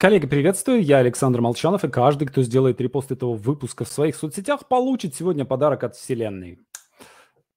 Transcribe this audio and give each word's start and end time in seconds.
Коллеги, 0.00 0.28
приветствую, 0.28 0.80
я 0.80 0.98
Александр 0.98 1.40
Молчанов, 1.40 1.82
и 1.82 1.88
каждый, 1.88 2.28
кто 2.28 2.40
сделает 2.42 2.80
репост 2.80 3.10
этого 3.10 3.34
выпуска 3.34 3.84
в 3.84 3.88
своих 3.88 4.14
соцсетях, 4.14 4.68
получит 4.68 5.16
сегодня 5.16 5.44
подарок 5.44 5.82
от 5.82 5.96
Вселенной. 5.96 6.60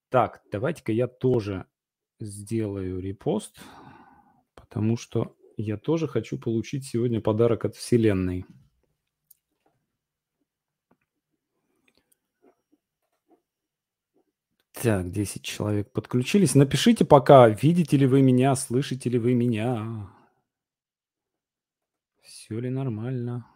Так, 0.10 0.41
давайте-ка 0.51 0.91
я 0.91 1.05
тоже 1.05 1.67
сделаю 2.19 2.99
репост, 2.99 3.59
потому 4.55 4.97
что 4.97 5.35
я 5.55 5.77
тоже 5.77 6.07
хочу 6.07 6.39
получить 6.39 6.83
сегодня 6.83 7.22
подарок 7.22 7.63
от 7.65 7.76
Вселенной. 7.76 8.44
Так, 14.73 15.12
10 15.12 15.44
человек 15.44 15.92
подключились. 15.92 16.55
Напишите 16.55 17.05
пока, 17.05 17.48
видите 17.49 17.98
ли 17.98 18.08
вы 18.08 18.23
меня, 18.23 18.55
слышите 18.55 19.12
ли 19.12 19.20
вы 19.20 19.35
меня. 19.35 20.09
Все 22.52 22.59
ли 22.59 22.70
нормально? 22.70 23.48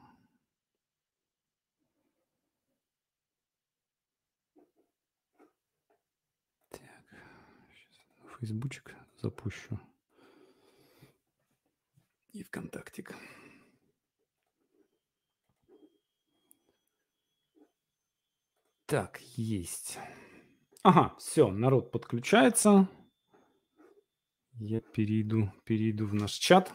Так, 6.70 6.82
сейчас 7.74 8.40
фейсбучик 8.40 8.96
запущу. 9.18 9.78
И 12.32 12.42
ВКонтактик. 12.44 13.14
Так, 18.86 19.20
есть. 19.36 20.00
Ага, 20.84 21.18
все, 21.20 21.52
народ 21.52 21.92
подключается. 21.92 22.88
Я 24.54 24.80
перейду, 24.80 25.52
перейду 25.66 26.08
в 26.08 26.14
наш 26.14 26.32
чат. 26.32 26.74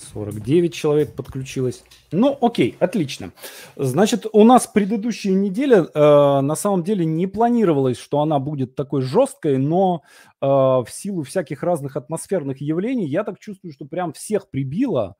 49 0.00 0.74
человек 0.74 1.14
подключилось. 1.14 1.84
Ну, 2.12 2.36
окей, 2.40 2.76
отлично. 2.80 3.32
Значит, 3.76 4.26
у 4.32 4.44
нас 4.44 4.66
предыдущая 4.66 5.32
неделя 5.32 5.86
э, 5.92 6.40
на 6.40 6.54
самом 6.54 6.82
деле 6.82 7.04
не 7.04 7.26
планировалось, 7.26 7.98
что 7.98 8.20
она 8.20 8.38
будет 8.38 8.74
такой 8.74 9.02
жесткой, 9.02 9.58
но 9.58 10.02
э, 10.40 10.46
в 10.46 10.86
силу 10.88 11.22
всяких 11.22 11.62
разных 11.62 11.96
атмосферных 11.96 12.60
явлений 12.60 13.06
я 13.06 13.24
так 13.24 13.38
чувствую, 13.38 13.72
что 13.72 13.84
прям 13.84 14.12
всех 14.12 14.50
прибило. 14.50 15.16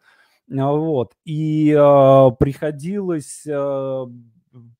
Э, 0.49 0.63
вот. 0.65 1.13
И 1.25 1.71
э, 1.71 2.31
приходилось 2.39 3.47
э, 3.47 4.07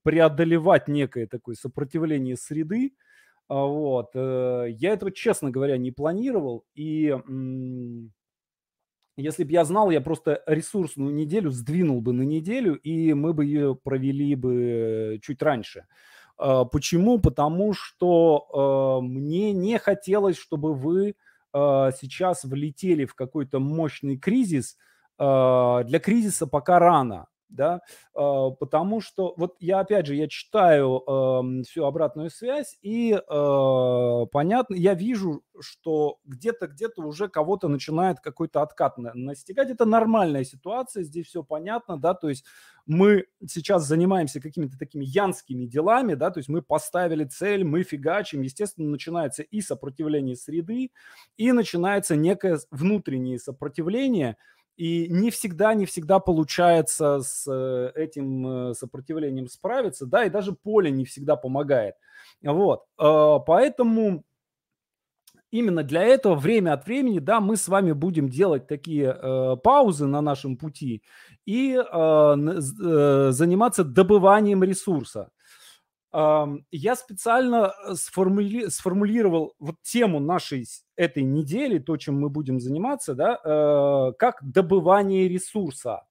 преодолевать 0.03 0.89
некое 0.89 1.27
такое 1.27 1.55
сопротивление 1.55 2.37
среды. 2.37 2.93
Э, 3.49 3.55
вот. 3.55 4.11
Э, 4.15 4.67
я 4.69 4.93
этого, 4.93 5.13
честно 5.13 5.51
говоря, 5.51 5.77
не 5.77 5.93
планировал. 5.93 6.65
И... 6.75 7.15
Если 9.21 9.45
бы 9.45 9.53
я 9.53 9.65
знал, 9.65 9.91
я 9.91 10.01
просто 10.01 10.43
ресурсную 10.47 11.15
неделю 11.15 11.51
сдвинул 11.51 12.01
бы 12.01 12.13
на 12.13 12.23
неделю, 12.23 12.75
и 12.75 13.13
мы 13.13 13.33
бы 13.33 13.45
ее 13.45 13.75
провели 13.77 14.35
бы 14.35 15.21
чуть 15.23 15.43
раньше. 15.43 15.87
А, 16.39 16.65
почему? 16.65 17.19
Потому 17.21 17.75
что 17.75 18.47
а, 18.53 19.01
мне 19.01 19.53
не 19.53 19.79
хотелось, 19.79 20.39
чтобы 20.39 20.75
вы 20.75 21.15
а, 21.53 21.91
сейчас 21.93 22.45
влетели 22.45 23.05
в 23.05 23.15
какой-то 23.15 23.61
мощный 23.61 24.17
кризис. 24.17 24.77
Для 25.19 26.01
кризиса 26.03 26.47
пока 26.47 26.79
рано 26.79 27.27
да, 27.51 27.81
а, 28.15 28.51
потому 28.51 29.01
что 29.01 29.35
вот 29.37 29.57
я 29.61 29.81
опять 29.81 30.07
же 30.07 30.15
я 30.15 30.29
читаю 30.29 31.03
э, 31.07 31.63
всю 31.65 31.85
обратную 31.85 32.31
связь 32.31 32.79
и 32.83 33.13
э, 33.13 34.27
понятно, 34.33 34.75
я 34.75 34.95
вижу, 34.95 35.43
что 35.61 36.19
где-то 36.25 36.69
где-то 36.69 37.03
уже 37.03 37.29
кого-то 37.29 37.69
начинает 37.69 38.21
какой-то 38.21 38.63
откат 38.63 38.97
настигать. 38.99 39.71
Это 39.71 39.85
нормальная 39.85 40.45
ситуация, 40.45 41.03
здесь 41.03 41.27
все 41.27 41.43
понятно, 41.43 41.99
да, 41.99 42.15
то 42.15 42.29
есть 42.29 42.45
мы 42.87 43.27
сейчас 43.47 43.87
занимаемся 43.87 44.41
какими-то 44.41 44.79
такими 44.79 45.05
янскими 45.05 45.67
делами, 45.67 46.15
да, 46.15 46.31
то 46.31 46.39
есть 46.39 46.49
мы 46.49 46.63
поставили 46.63 47.25
цель, 47.25 47.65
мы 47.65 47.83
фигачим, 47.83 48.43
естественно, 48.43 48.89
начинается 48.89 49.43
и 49.43 49.61
сопротивление 49.61 50.37
среды, 50.37 50.91
и 51.37 51.53
начинается 51.53 52.17
некое 52.17 52.59
внутреннее 52.71 53.39
сопротивление– 53.39 54.37
и 54.81 55.09
не 55.11 55.31
всегда, 55.31 55.75
не 55.75 55.85
всегда 55.85 56.21
получается 56.21 57.21
с 57.21 57.47
э, 57.47 57.93
этим 57.95 58.71
э, 58.71 58.75
сопротивлением 58.75 59.47
справиться, 59.47 60.07
да, 60.07 60.25
и 60.25 60.31
даже 60.31 60.55
поле 60.55 60.91
не 60.91 61.05
всегда 61.05 61.37
помогает. 61.37 61.97
Вот, 62.43 62.85
а, 62.97 63.41
поэтому 63.41 64.25
именно 65.51 65.83
для 65.83 66.03
этого 66.03 66.35
время 66.35 66.73
от 66.73 66.87
времени, 66.87 67.19
да, 67.19 67.41
мы 67.41 67.59
с 67.59 67.69
вами 67.69 67.93
будем 67.93 68.31
делать 68.31 68.69
такие 68.69 69.15
э, 69.15 69.57
паузы 69.63 70.07
на 70.07 70.23
нашем 70.23 70.57
пути 70.57 71.03
и 71.45 71.77
заниматься 71.77 73.85
добыванием 73.85 74.65
ресурса. 74.65 75.31
Я 76.13 76.97
специально 76.97 77.73
э, 77.87 77.95
сформули... 77.95 78.67
сформулировал 78.69 79.55
вот 79.61 79.77
тему 79.83 80.19
нашей 80.19 80.67
этой 80.97 81.23
недели, 81.23 81.79
то, 81.79 81.97
чем 81.97 82.21
мы 82.21 82.29
будем 82.31 82.59
заниматься, 82.59 83.15
да, 83.15 83.39
э, 83.45 84.13
как 84.19 84.39
добывание 84.43 85.29
ресурса. 85.29 86.05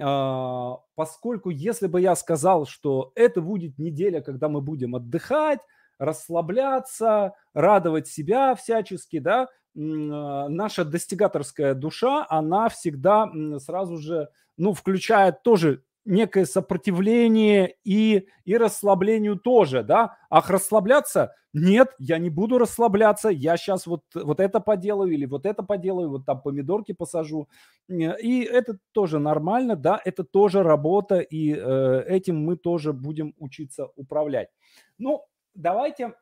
А, 0.00 0.78
поскольку 0.94 1.50
если 1.50 1.86
бы 1.86 2.00
я 2.00 2.16
сказал, 2.16 2.66
что 2.66 3.12
это 3.14 3.40
будет 3.40 3.78
неделя, 3.78 4.20
когда 4.20 4.48
мы 4.48 4.60
будем 4.60 4.96
отдыхать, 4.96 5.60
расслабляться, 5.98 7.34
радовать 7.54 8.08
себя 8.08 8.54
всячески, 8.54 9.18
да, 9.18 9.48
а, 9.76 10.48
наша 10.48 10.84
достигаторская 10.84 11.74
душа, 11.74 12.26
она 12.28 12.68
всегда 12.68 13.30
сразу 13.58 13.98
же, 13.98 14.28
ну, 14.56 14.72
включает 14.72 15.42
тоже 15.42 15.82
некое 16.04 16.46
сопротивление 16.46 17.76
и, 17.84 18.28
и 18.44 18.56
расслаблению 18.56 19.36
тоже, 19.36 19.82
да? 19.82 20.16
Ах, 20.30 20.50
расслабляться? 20.50 21.34
Нет, 21.52 21.94
я 21.98 22.18
не 22.18 22.30
буду 22.30 22.58
расслабляться, 22.58 23.28
я 23.28 23.56
сейчас 23.56 23.86
вот, 23.86 24.04
вот 24.14 24.40
это 24.40 24.58
поделаю 24.60 25.12
или 25.12 25.26
вот 25.26 25.44
это 25.44 25.62
поделаю, 25.62 26.08
вот 26.08 26.24
там 26.24 26.40
помидорки 26.40 26.92
посажу. 26.92 27.48
И 27.88 28.48
это 28.50 28.78
тоже 28.92 29.18
нормально, 29.18 29.76
да, 29.76 30.00
это 30.02 30.24
тоже 30.24 30.62
работа, 30.62 31.18
и 31.18 31.54
э, 31.54 32.04
этим 32.06 32.42
мы 32.42 32.56
тоже 32.56 32.92
будем 32.94 33.34
учиться 33.38 33.88
управлять. 33.96 34.48
Ну, 34.96 35.24
давайте 35.54 36.14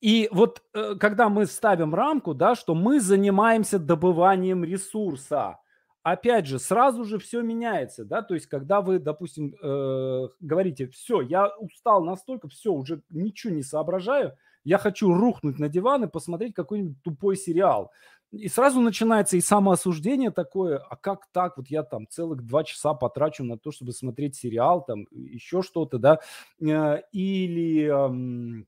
и 0.00 0.28
вот 0.32 0.62
э, 0.74 0.96
когда 0.98 1.28
мы 1.28 1.46
ставим 1.46 1.94
рамку, 1.94 2.34
да, 2.34 2.56
что 2.56 2.74
мы 2.74 3.00
занимаемся 3.00 3.78
добыванием 3.78 4.64
ресурса, 4.64 5.58
опять 6.02 6.46
же, 6.46 6.58
сразу 6.58 7.04
же 7.04 7.18
все 7.18 7.42
меняется, 7.42 8.04
да, 8.04 8.22
то 8.22 8.34
есть 8.34 8.46
когда 8.46 8.80
вы, 8.80 8.98
допустим, 8.98 9.54
э, 9.62 10.28
говорите, 10.40 10.88
все, 10.88 11.20
я 11.20 11.48
устал 11.58 12.04
настолько, 12.04 12.48
все, 12.48 12.72
уже 12.72 13.02
ничего 13.10 13.52
не 13.52 13.62
соображаю, 13.62 14.36
я 14.64 14.78
хочу 14.78 15.12
рухнуть 15.12 15.58
на 15.58 15.68
диван 15.68 16.04
и 16.04 16.08
посмотреть 16.08 16.54
какой-нибудь 16.54 17.02
тупой 17.02 17.36
сериал. 17.36 17.90
И 18.30 18.48
сразу 18.48 18.80
начинается 18.80 19.36
и 19.36 19.42
самоосуждение 19.42 20.30
такое, 20.30 20.78
а 20.78 20.96
как 20.96 21.26
так, 21.32 21.58
вот 21.58 21.68
я 21.68 21.82
там 21.82 22.08
целых 22.08 22.42
два 22.46 22.64
часа 22.64 22.94
потрачу 22.94 23.44
на 23.44 23.58
то, 23.58 23.70
чтобы 23.70 23.92
смотреть 23.92 24.36
сериал, 24.36 24.84
там 24.84 25.06
еще 25.10 25.62
что-то, 25.62 25.98
да, 25.98 26.18
э, 26.60 27.02
или... 27.12 28.64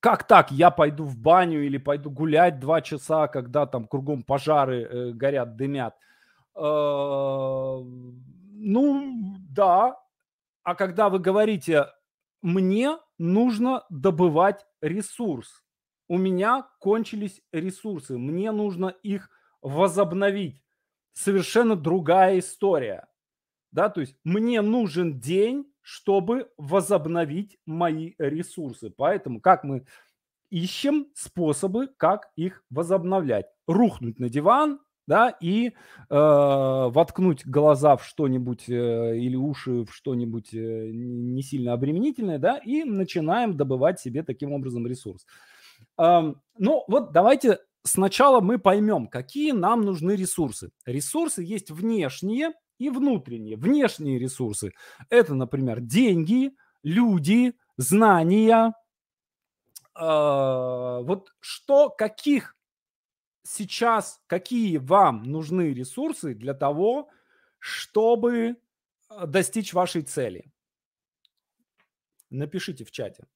как 0.00 0.26
так, 0.26 0.52
я 0.52 0.70
пойду 0.70 1.04
в 1.04 1.16
баню 1.16 1.64
или 1.64 1.78
пойду 1.78 2.10
гулять 2.10 2.60
два 2.60 2.82
часа, 2.82 3.26
когда 3.26 3.66
там 3.66 3.88
кругом 3.88 4.22
пожары 4.22 4.82
э, 4.82 5.10
горят, 5.12 5.56
дымят. 5.56 5.94
Э, 6.58 7.78
ну, 8.60 9.36
да. 9.50 9.96
А 10.64 10.74
когда 10.74 11.08
вы 11.08 11.18
говорите, 11.20 11.86
мне 12.42 12.98
нужно 13.18 13.84
добывать 13.90 14.66
ресурс, 14.80 15.62
у 16.08 16.18
меня 16.18 16.68
кончились 16.80 17.42
ресурсы, 17.52 18.18
мне 18.18 18.50
нужно 18.50 18.88
их 19.02 19.30
возобновить. 19.62 20.62
Совершенно 21.12 21.76
другая 21.76 22.38
история. 22.38 23.08
Да, 23.70 23.88
то 23.90 24.00
есть 24.00 24.16
мне 24.24 24.62
нужен 24.62 25.20
день, 25.20 25.70
чтобы 25.80 26.50
возобновить 26.56 27.58
мои 27.66 28.14
ресурсы. 28.18 28.90
Поэтому 28.90 29.40
как 29.40 29.64
мы 29.64 29.84
ищем 30.50 31.06
способы, 31.14 31.88
как 31.96 32.30
их 32.36 32.64
возобновлять. 32.70 33.46
Рухнуть 33.66 34.18
на 34.18 34.28
диван, 34.28 34.80
да, 35.08 35.30
и 35.40 35.68
э, 35.68 35.72
воткнуть 36.10 37.46
глаза 37.46 37.96
в 37.96 38.04
что-нибудь 38.04 38.68
э, 38.68 39.16
или 39.16 39.36
уши 39.36 39.84
в 39.86 39.90
что-нибудь 39.90 40.52
э, 40.52 40.90
не 40.92 41.42
сильно 41.42 41.72
обременительное, 41.72 42.38
да, 42.38 42.58
и 42.58 42.84
начинаем 42.84 43.56
добывать 43.56 43.98
себе 43.98 44.22
таким 44.22 44.52
образом 44.52 44.86
ресурс. 44.86 45.26
Э, 45.98 46.34
ну, 46.58 46.84
вот 46.88 47.12
давайте 47.12 47.58
сначала 47.84 48.40
мы 48.40 48.58
поймем, 48.58 49.06
какие 49.06 49.52
нам 49.52 49.80
нужны 49.80 50.12
ресурсы. 50.12 50.70
Ресурсы 50.84 51.42
есть 51.42 51.70
внешние 51.70 52.52
и 52.78 52.90
внутренние. 52.90 53.56
Внешние 53.56 54.18
ресурсы– 54.18 54.72
это, 55.08 55.34
например, 55.34 55.80
деньги, 55.80 56.52
люди, 56.82 57.54
знания. 57.78 58.74
Э, 59.98 61.00
вот 61.02 61.30
что, 61.40 61.88
каких 61.88 62.57
сейчас 63.48 64.20
какие 64.26 64.76
вам 64.76 65.22
нужны 65.22 65.72
ресурсы 65.72 66.34
для 66.34 66.54
того, 66.54 67.08
чтобы 67.58 68.56
э, 69.10 69.26
достичь 69.26 69.72
вашей 69.72 70.02
цели? 70.02 70.52
Напишите 72.30 72.84
в 72.84 72.90
чате. 72.90 73.26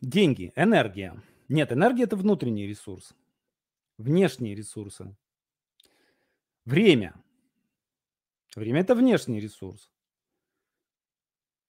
Деньги, 0.00 0.52
энергия. 0.56 1.22
Нет, 1.48 1.70
энергия– 1.70 2.04
это 2.04 2.16
внутренний 2.16 2.66
ресурс. 2.66 3.14
Внешние 3.98 4.54
ресурсы. 4.54 5.14
Время. 6.64 7.14
Время– 8.56 8.80
это 8.82 8.94
внешний 8.94 9.40
ресурс. 9.40 9.90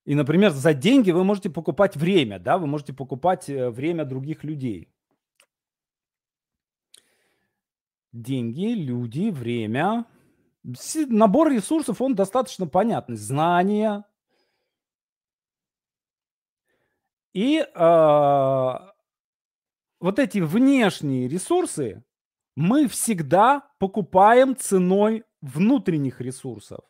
И, 0.04 0.14
например, 0.14 0.50
за 0.50 0.74
деньги 0.74 1.10
вы 1.10 1.24
можете 1.24 1.48
покупать 1.48 1.96
время, 1.96 2.38
да, 2.38 2.58
вы 2.58 2.66
можете 2.66 2.92
покупать 2.92 3.48
э, 3.48 3.70
время 3.70 4.04
других 4.04 4.44
людей. 4.44 4.92
Деньги, 8.12 8.74
люди, 8.74 9.30
время. 9.30 10.04
Набор 10.62 11.50
ресурсов, 11.50 12.00
он 12.00 12.14
достаточно 12.14 12.66
понятный. 12.66 13.16
Знания, 13.16 14.04
И 17.34 17.58
э, 17.58 18.72
вот 20.00 20.18
эти 20.18 20.38
внешние 20.38 21.28
ресурсы 21.28 22.04
мы 22.54 22.86
всегда 22.86 23.68
покупаем 23.80 24.56
ценой 24.56 25.24
внутренних 25.44 26.20
ресурсов. 26.20 26.80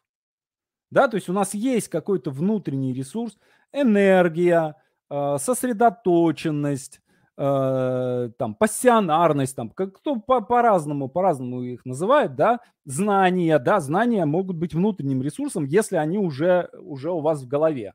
Да, 0.90 1.08
то 1.08 1.16
есть 1.16 1.28
у 1.28 1.32
нас 1.32 1.54
есть 1.54 1.88
какой-то 1.88 2.30
внутренний 2.30 2.92
ресурс, 2.92 3.36
энергия, 3.72 4.76
э, 5.10 5.36
сосредоточенность, 5.38 7.00
э, 7.36 8.30
там, 8.38 8.54
пассионарность, 8.54 9.56
там, 9.56 9.70
как, 9.70 9.96
кто 9.96 10.16
по- 10.16 10.40
по-разному, 10.40 11.08
по-разному 11.08 11.62
их 11.62 11.84
называет, 11.84 12.36
да, 12.36 12.60
знания, 12.84 13.58
да, 13.58 13.80
знания 13.80 14.24
могут 14.24 14.56
быть 14.56 14.72
внутренним 14.72 15.20
ресурсом, 15.20 15.64
если 15.64 15.96
они 15.96 16.18
уже, 16.18 16.70
уже 16.78 17.10
у 17.10 17.20
вас 17.20 17.42
в 17.42 17.48
голове. 17.48 17.94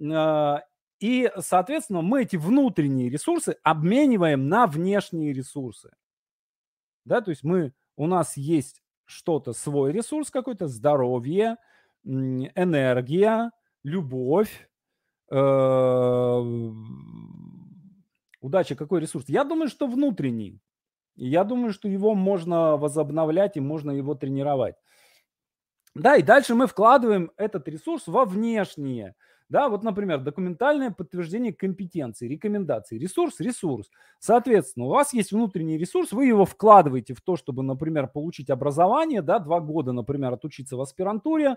Э, 0.00 0.56
и, 1.00 1.30
соответственно, 1.38 2.02
мы 2.02 2.22
эти 2.22 2.36
внутренние 2.36 3.08
ресурсы 3.08 3.56
обмениваем 3.62 4.48
на 4.48 4.66
внешние 4.66 5.32
ресурсы. 5.32 5.90
Да, 7.06 7.22
то 7.22 7.30
есть 7.30 7.42
мы, 7.42 7.72
у 7.96 8.06
нас 8.06 8.36
есть 8.36 8.83
что-то, 9.04 9.52
свой 9.52 9.92
ресурс 9.92 10.30
какой-то, 10.30 10.68
здоровье, 10.68 11.56
энергия, 12.04 13.50
любовь, 13.82 14.68
э, 15.30 16.40
удача, 18.40 18.74
какой 18.76 19.00
ресурс? 19.00 19.24
Я 19.28 19.44
думаю, 19.44 19.68
что 19.68 19.86
внутренний. 19.86 20.60
Я 21.16 21.44
думаю, 21.44 21.72
что 21.72 21.88
его 21.88 22.14
можно 22.14 22.76
возобновлять 22.76 23.56
и 23.56 23.60
можно 23.60 23.90
его 23.92 24.14
тренировать. 24.14 24.74
Да, 25.94 26.16
и 26.16 26.22
дальше 26.22 26.54
мы 26.54 26.66
вкладываем 26.66 27.30
этот 27.36 27.68
ресурс 27.68 28.08
во 28.08 28.24
внешние 28.24 29.14
да, 29.48 29.68
вот, 29.68 29.82
например, 29.82 30.20
документальное 30.20 30.90
подтверждение 30.90 31.52
компетенции, 31.52 32.26
рекомендации, 32.26 32.98
ресурс, 32.98 33.40
ресурс. 33.40 33.90
Соответственно, 34.18 34.86
у 34.86 34.90
вас 34.90 35.12
есть 35.12 35.32
внутренний 35.32 35.76
ресурс, 35.76 36.12
вы 36.12 36.26
его 36.26 36.46
вкладываете 36.46 37.14
в 37.14 37.20
то, 37.20 37.36
чтобы, 37.36 37.62
например, 37.62 38.08
получить 38.08 38.48
образование, 38.50 39.20
да, 39.20 39.38
два 39.38 39.60
года, 39.60 39.92
например, 39.92 40.32
отучиться 40.32 40.76
в 40.76 40.80
аспирантуре 40.80 41.56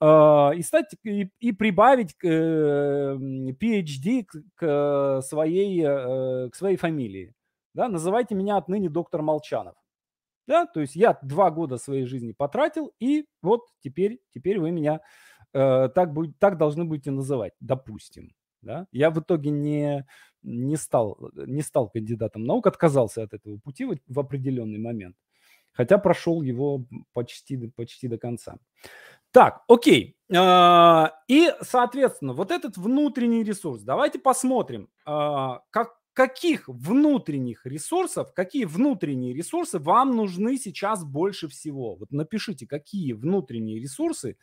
э, 0.00 0.50
и 0.56 0.62
стать 0.62 0.94
и, 1.04 1.30
и 1.38 1.52
прибавить 1.52 2.16
э, 2.24 3.16
PhD 3.60 4.24
к, 4.24 4.42
к 4.54 5.20
своей 5.22 5.84
э, 5.84 6.48
к 6.50 6.54
своей 6.54 6.76
фамилии, 6.76 7.34
да, 7.74 7.88
называйте 7.88 8.34
меня 8.34 8.56
отныне 8.56 8.88
доктор 8.88 9.20
Молчанов. 9.22 9.74
Да, 10.46 10.64
то 10.64 10.80
есть 10.80 10.94
я 10.94 11.18
два 11.22 11.50
года 11.50 11.76
своей 11.76 12.04
жизни 12.06 12.32
потратил, 12.32 12.92
и 13.00 13.26
вот 13.42 13.62
теперь, 13.80 14.20
теперь 14.32 14.60
вы 14.60 14.70
меня 14.70 15.00
Э, 15.56 15.88
так, 15.88 16.12
будет, 16.12 16.38
так 16.38 16.58
должны 16.58 16.84
будете 16.84 17.10
называть, 17.10 17.54
допустим. 17.60 18.34
Да? 18.60 18.86
Я 18.92 19.10
в 19.10 19.18
итоге 19.20 19.50
не, 19.50 20.06
не, 20.42 20.76
стал, 20.76 21.30
не 21.34 21.62
стал 21.62 21.88
кандидатом 21.88 22.44
наук, 22.44 22.66
отказался 22.66 23.22
от 23.22 23.32
этого 23.32 23.56
пути 23.58 23.86
в, 23.86 23.96
в 24.06 24.20
определенный 24.20 24.78
момент, 24.78 25.16
хотя 25.72 25.96
прошел 25.96 26.42
его 26.42 26.84
почти, 27.14 27.68
почти 27.68 28.06
до 28.06 28.18
конца. 28.18 28.58
Так, 29.30 29.62
окей. 29.66 30.18
А, 30.34 31.12
и, 31.26 31.50
соответственно, 31.62 32.34
вот 32.34 32.50
этот 32.50 32.76
внутренний 32.76 33.42
ресурс. 33.42 33.82
Давайте 33.82 34.18
посмотрим, 34.18 34.90
а, 35.06 35.60
как, 35.70 35.94
каких 36.12 36.68
внутренних 36.68 37.64
ресурсов, 37.64 38.34
какие 38.34 38.66
внутренние 38.66 39.32
ресурсы 39.32 39.78
вам 39.78 40.16
нужны 40.16 40.58
сейчас 40.58 41.02
больше 41.02 41.48
всего. 41.48 41.96
Вот 41.96 42.10
напишите, 42.10 42.66
какие 42.66 43.14
внутренние 43.14 43.80
ресурсы 43.80 44.36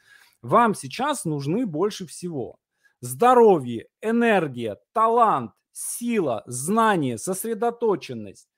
вам 0.43 0.75
сейчас 0.75 1.23
нужны 1.25 1.65
больше 1.65 2.05
всего. 2.05 2.59
Здоровье, 2.99 3.87
энергия, 4.01 4.77
талант, 4.91 5.53
сила, 5.71 6.43
знание, 6.45 7.17
сосредоточенность. 7.17 8.49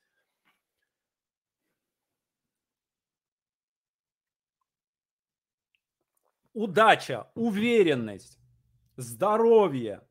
Удача, 6.54 7.30
уверенность, 7.36 8.40
здоровье, 8.96 10.08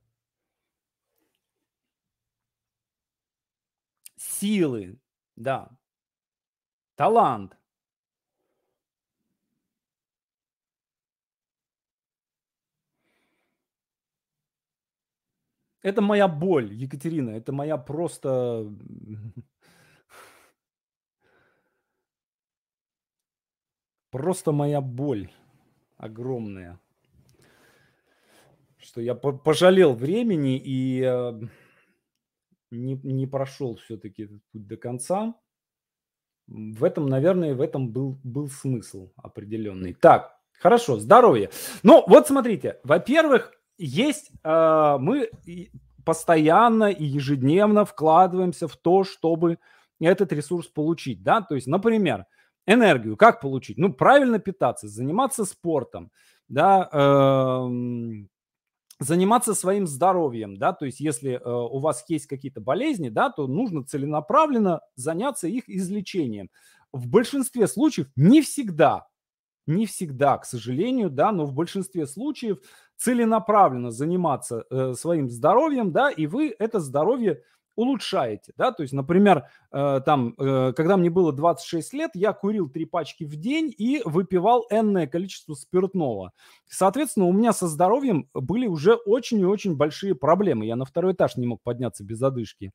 силы, 4.17 5.01
да, 5.37 5.71
талант– 6.95 7.57
Это 15.85 16.01
моя 16.01 16.29
боль, 16.29 16.73
Екатерина. 16.73 17.31
Это 17.31 17.53
моя 17.53 17.77
просто... 17.77 18.67
Просто 24.11 24.53
моя 24.53 24.81
боль 24.81 25.31
огромная. 25.99 26.81
Что 28.79 29.03
я 29.03 29.15
пожалел 29.15 29.95
времени 29.95 30.57
и 30.57 31.03
э, 31.03 31.33
не, 32.71 32.95
не 33.03 33.27
прошел 33.27 33.77
все-таки 33.77 34.23
этот 34.23 34.41
путь 34.53 34.67
до 34.67 34.77
конца. 34.77 35.35
В 36.47 36.85
этом, 36.85 37.07
наверное, 37.07 37.55
в 37.55 37.61
этом 37.61 37.91
был, 37.91 38.19
был 38.23 38.49
смысл 38.49 39.13
определенный. 39.17 39.93
Так, 39.93 40.41
хорошо, 40.53 40.99
здоровье. 40.99 41.51
Ну, 41.83 42.05
вот 42.07 42.29
смотрите, 42.29 42.81
во-первых, 42.85 43.53
есть, 43.79 44.31
э, 44.43 44.97
мы 44.99 45.31
постоянно 46.05 46.91
и 46.91 47.05
ежедневно 47.05 47.85
вкладываемся 47.85 48.69
в 48.69 48.77
то, 48.77 49.05
чтобы 49.05 49.59
этот 50.01 50.33
ресурс 50.33 50.67
получить, 50.67 51.23
да, 51.23 51.41
то 51.41 51.55
есть, 51.55 51.67
например, 51.67 52.27
энергию 52.67 53.17
как 53.17 53.41
получить? 53.41 53.79
Ну, 53.79 53.93
правильно 53.93 54.39
питаться, 54.39 54.89
заниматься 54.89 55.45
спортом, 55.45 56.11
да, 56.49 56.89
э, 56.93 57.69
заниматься 59.01 59.55
своим 59.55 59.87
здоровьем, 59.87 60.57
да, 60.57 60.73
то 60.73 60.85
есть 60.85 61.01
если 61.01 61.33
э, 61.33 61.41
у 61.45 61.79
вас 61.81 62.05
есть 62.09 62.27
какие-то 62.27 62.61
болезни, 62.61 63.09
да, 63.09 63.31
то 63.31 63.47
нужно 63.47 63.85
целенаправленно 63.85 64.81
заняться 64.95 65.49
их 65.49 65.69
излечением. 65.69 66.51
В 66.93 67.09
большинстве 67.09 67.67
случаев 67.67 68.09
не 68.15 68.41
всегда, 68.41 69.07
не 69.67 69.87
всегда, 69.87 70.39
к 70.39 70.45
сожалению, 70.45 71.11
да, 71.11 71.33
но 71.33 71.45
в 71.45 71.55
большинстве 71.55 72.07
случаев 72.07 72.59
целенаправленно 72.97 73.91
заниматься 73.91 74.65
э, 74.71 74.95
своим 74.95 75.29
здоровьем, 75.29 75.93
да, 75.93 76.11
и 76.11 76.27
вы 76.27 76.55
это 76.59 76.81
здоровье 76.81 77.43
улучшаете, 77.77 78.53
да, 78.57 78.73
то 78.73 78.83
есть, 78.83 78.93
например, 78.93 79.49
э, 79.73 80.01
там, 80.07 80.35
э, 80.39 80.73
когда 80.75 80.97
мне 80.97 81.11
было 81.11 81.33
26 81.33 81.93
лет, 81.93 82.11
я 82.15 82.33
курил 82.33 82.69
три 82.69 82.85
пачки 82.85 83.25
в 83.25 83.37
день 83.37 83.75
и 83.77 84.01
выпивал 84.05 84.65
энное 84.71 85.07
количество 85.07 85.55
спиртного. 85.55 86.33
Соответственно, 86.69 87.27
у 87.27 87.33
меня 87.33 87.53
со 87.53 87.67
здоровьем 87.67 88.29
были 88.33 88.67
уже 88.67 88.95
очень 88.95 89.41
и 89.41 89.45
очень 89.45 89.77
большие 89.77 90.15
проблемы. 90.15 90.67
Я 90.67 90.77
на 90.77 90.85
второй 90.85 91.15
этаж 91.15 91.37
не 91.37 91.47
мог 91.47 91.63
подняться 91.63 92.05
без 92.05 92.23
одышки. 92.23 92.73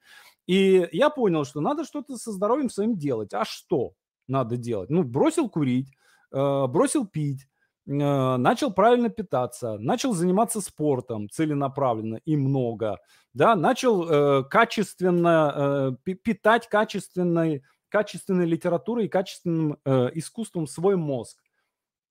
И 0.48 0.88
я 0.92 1.10
понял, 1.10 1.46
что 1.46 1.62
надо 1.62 1.86
что-то 1.86 2.18
со 2.18 2.32
здоровьем 2.32 2.70
своим 2.70 2.98
делать. 2.98 3.34
А 3.34 3.46
что 3.46 3.94
надо 4.28 4.58
делать? 4.58 4.90
Ну, 4.90 5.04
бросил 5.04 5.50
курить, 5.50 5.94
э, 6.34 6.68
бросил 6.68 7.08
пить, 7.08 7.48
начал 7.92 8.72
правильно 8.72 9.10
питаться, 9.10 9.78
начал 9.80 10.14
заниматься 10.14 10.62
спортом 10.62 11.28
целенаправленно 11.30 12.20
и 12.24 12.36
много, 12.36 13.00
да, 13.34 13.56
начал 13.56 14.08
э, 14.08 14.44
качественно 14.44 15.96
э, 16.06 16.14
питать 16.14 16.68
качественной, 16.68 17.64
качественной 17.90 18.46
литературой 18.46 19.06
и 19.06 19.10
качественным 19.10 19.78
э, 19.86 20.10
искусством 20.14 20.68
свой 20.68 20.98
мозг. 20.98 21.40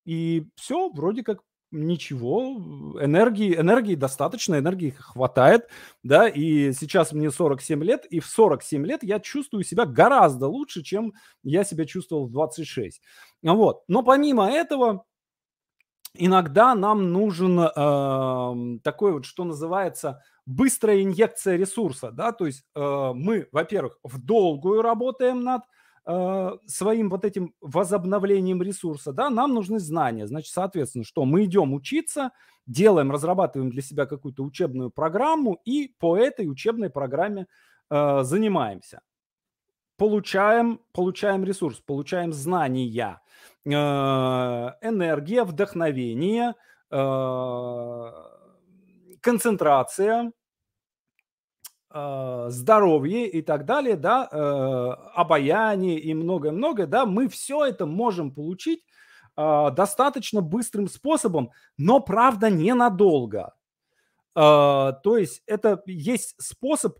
И 0.05 0.49
все, 0.57 0.91
вроде 0.91 1.23
как 1.23 1.43
ничего, 1.71 2.57
энергии, 3.01 3.55
энергии 3.55 3.95
достаточно, 3.95 4.59
энергии 4.59 4.97
хватает, 4.99 5.69
да, 6.03 6.27
и 6.27 6.73
сейчас 6.73 7.13
мне 7.13 7.31
47 7.31 7.85
лет, 7.85 8.07
и 8.07 8.21
в 8.21 8.27
47 8.27 8.87
лет 8.87 9.03
я 9.03 9.21
чувствую 9.21 9.65
себя 9.65 9.85
гораздо 9.85 10.49
лучше, 10.49 10.83
чем 10.83 11.13
я 11.43 11.65
себя 11.65 11.85
чувствовал 11.85 12.27
в 12.27 12.33
26. 12.33 13.03
Вот. 13.43 13.83
Но 13.87 14.03
помимо 14.03 14.51
этого, 14.51 15.05
иногда 16.19 16.75
нам 16.75 17.13
нужен 17.13 17.59
э, 17.59 18.79
такой 18.83 19.13
вот, 19.13 19.25
что 19.25 19.45
называется, 19.45 20.23
быстрая 20.47 21.03
инъекция 21.03 21.57
ресурса, 21.57 22.11
да, 22.11 22.33
то 22.33 22.47
есть 22.47 22.65
э, 22.75 23.13
мы, 23.15 23.49
во-первых, 23.53 23.99
в 24.03 24.19
долгую 24.25 24.83
работаем 24.83 25.43
над 25.43 25.63
Э, 26.11 26.57
своим 26.65 27.11
вот 27.11 27.27
этим 27.27 27.53
возобновлением 27.61 28.63
ресурса, 28.63 29.13
да, 29.13 29.29
нам 29.29 29.53
нужны 29.53 29.79
знания. 29.79 30.27
Значит, 30.27 30.55
соответственно, 30.55 31.05
что 31.05 31.27
мы 31.27 31.45
идем 31.45 31.75
учиться, 31.75 32.31
делаем, 32.67 33.11
разрабатываем 33.11 33.71
для 33.71 33.83
себя 33.83 34.07
какую-то 34.07 34.43
учебную 34.43 34.89
программу 34.89 35.61
и 35.67 35.95
по 35.99 36.17
этой 36.17 36.51
учебной 36.51 36.89
программе 36.89 37.47
э, 37.91 38.23
занимаемся. 38.23 39.03
Получаем, 39.99 40.81
получаем 40.93 41.45
ресурс, 41.45 41.83
получаем 41.85 42.33
знания, 42.33 42.87
энергия, 43.65 45.45
вдохновение, 45.45 46.55
э, 46.91 48.13
концентрация, 49.21 50.33
э, 51.91 52.47
здоровье 52.49 53.29
и 53.29 53.43
так 53.43 53.65
далее, 53.65 53.97
да, 53.97 54.27
обаяние 55.15 55.99
и 55.99 56.15
многое-многое, 56.15 56.87
да, 56.87 57.07
мы 57.07 57.29
все 57.29 57.67
это 57.67 57.87
можем 57.87 58.33
получить 58.33 58.85
достаточно 59.37 60.41
быстрым 60.41 60.89
способом, 60.89 61.51
но, 61.77 62.01
правда, 62.01 62.51
ненадолго. 62.51 63.55
То 64.35 65.01
есть 65.05 65.43
это 65.47 65.81
есть 65.87 66.35
способ 66.39 66.99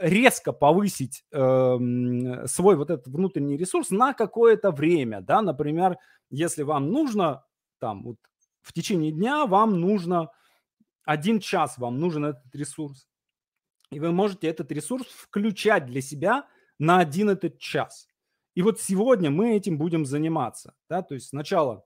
резко 0.00 0.52
повысить 0.52 1.24
э, 1.32 2.46
свой 2.46 2.76
вот 2.76 2.90
этот 2.90 3.08
внутренний 3.08 3.56
ресурс 3.56 3.90
на 3.90 4.14
какое-то 4.14 4.70
время, 4.70 5.20
да, 5.20 5.42
например, 5.42 5.96
если 6.30 6.62
вам 6.62 6.90
нужно 6.92 7.44
там 7.80 8.04
вот 8.04 8.16
в 8.60 8.72
течение 8.72 9.12
дня 9.12 9.46
вам 9.46 9.80
нужно 9.80 10.30
один 11.04 11.40
час, 11.40 11.78
вам 11.78 11.98
нужен 11.98 12.26
этот 12.26 12.54
ресурс, 12.54 13.08
и 13.90 13.98
вы 13.98 14.12
можете 14.12 14.46
этот 14.46 14.70
ресурс 14.70 15.06
включать 15.06 15.86
для 15.86 16.02
себя 16.02 16.46
на 16.78 17.00
один 17.00 17.30
этот 17.30 17.58
час. 17.58 18.06
И 18.54 18.62
вот 18.62 18.80
сегодня 18.80 19.30
мы 19.30 19.56
этим 19.56 19.78
будем 19.78 20.04
заниматься. 20.04 20.74
Да? 20.88 21.02
То 21.02 21.14
есть 21.14 21.28
сначала 21.28 21.84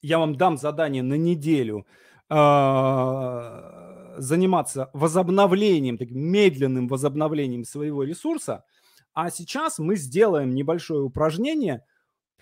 я 0.00 0.18
вам 0.18 0.36
дам 0.36 0.56
задание 0.56 1.02
на 1.02 1.14
неделю 1.14 1.86
э, 2.28 3.89
заниматься 4.16 4.90
возобновлением, 4.92 5.98
таким 5.98 6.20
медленным 6.20 6.88
возобновлением 6.88 7.64
своего 7.64 8.04
ресурса. 8.04 8.64
А 9.12 9.30
сейчас 9.30 9.78
мы 9.78 9.96
сделаем 9.96 10.50
небольшое 10.54 11.02
упражнение 11.02 11.84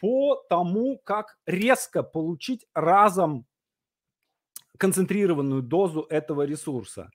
по 0.01 0.37
тому, 0.49 0.99
как 1.05 1.39
резко 1.47 2.03
получить 2.03 2.67
разом 2.75 3.47
концентрированную 4.79 5.63
дозу 5.63 6.03
этого 6.09 6.43
ресурса. 6.43 7.11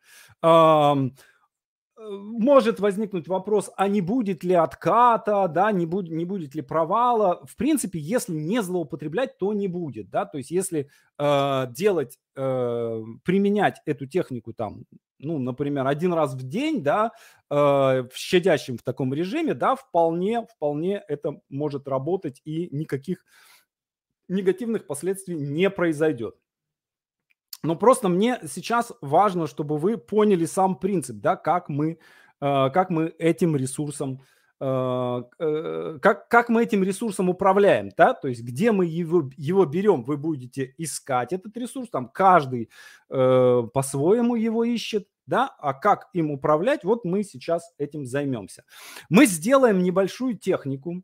Может 1.95 2.79
возникнуть 2.79 3.27
вопрос, 3.27 3.69
а 3.75 3.87
не 3.87 4.01
будет 4.01 4.43
ли 4.43 4.55
отката, 4.55 5.47
да, 5.47 5.71
не, 5.71 5.85
будет, 5.85 6.11
не 6.11 6.25
будет 6.25 6.55
ли 6.55 6.61
провала. 6.63 7.45
В 7.45 7.55
принципе, 7.55 7.99
если 7.99 8.33
не 8.33 8.63
злоупотреблять, 8.63 9.37
то 9.37 9.53
не 9.53 9.67
будет, 9.67 10.09
да, 10.09 10.25
то 10.25 10.39
есть 10.39 10.49
если 10.49 10.89
э, 11.19 11.65
делать, 11.69 12.17
э, 12.35 13.03
применять 13.23 13.79
эту 13.85 14.07
технику 14.07 14.53
там, 14.53 14.85
ну, 15.19 15.37
например, 15.37 15.85
один 15.85 16.13
раз 16.13 16.33
в 16.33 16.41
день, 16.41 16.81
да, 16.81 17.11
э, 17.51 17.55
в 17.55 18.11
щадящем 18.15 18.77
в 18.79 18.83
таком 18.83 19.13
режиме, 19.13 19.53
да, 19.53 19.75
вполне, 19.75 20.47
вполне 20.47 21.03
это 21.07 21.41
может 21.49 21.87
работать 21.87 22.41
и 22.43 22.69
никаких 22.75 23.23
негативных 24.27 24.87
последствий 24.87 25.35
не 25.35 25.69
произойдет. 25.69 26.35
Но 27.63 27.77
просто 27.77 28.09
мне 28.09 28.39
сейчас 28.45 28.91
важно, 29.01 29.47
чтобы 29.47 29.77
вы 29.77 29.97
поняли 29.97 30.45
сам 30.45 30.75
принцип, 30.75 31.17
да, 31.21 31.37
как 31.37 31.69
мы, 31.69 31.97
э, 32.41 32.69
как 32.73 32.89
мы 32.89 33.13
этим 33.17 33.55
ресурсом, 33.55 34.21
э, 34.59 35.23
э, 35.39 35.99
как, 36.01 36.27
как 36.27 36.49
мы 36.49 36.63
этим 36.63 36.83
ресурсом 36.83 37.29
управляем, 37.29 37.89
да, 37.97 38.13
то 38.13 38.27
есть 38.27 38.43
где 38.43 38.73
мы 38.73 38.85
его, 38.85 39.29
его 39.37 39.65
берем, 39.65 40.03
вы 40.03 40.17
будете 40.17 40.73
искать 40.77 41.31
этот 41.31 41.55
ресурс, 41.55 41.89
там 41.89 42.09
каждый 42.09 42.69
по-своему 43.07 44.35
его 44.35 44.65
ищет, 44.65 45.07
да, 45.25 45.55
а 45.57 45.73
как 45.73 46.09
им 46.11 46.31
управлять, 46.31 46.83
вот 46.83 47.05
мы 47.05 47.23
сейчас 47.23 47.71
этим 47.77 48.05
займемся. 48.05 48.65
Мы 49.09 49.25
сделаем 49.25 49.83
небольшую 49.83 50.37
технику, 50.37 51.01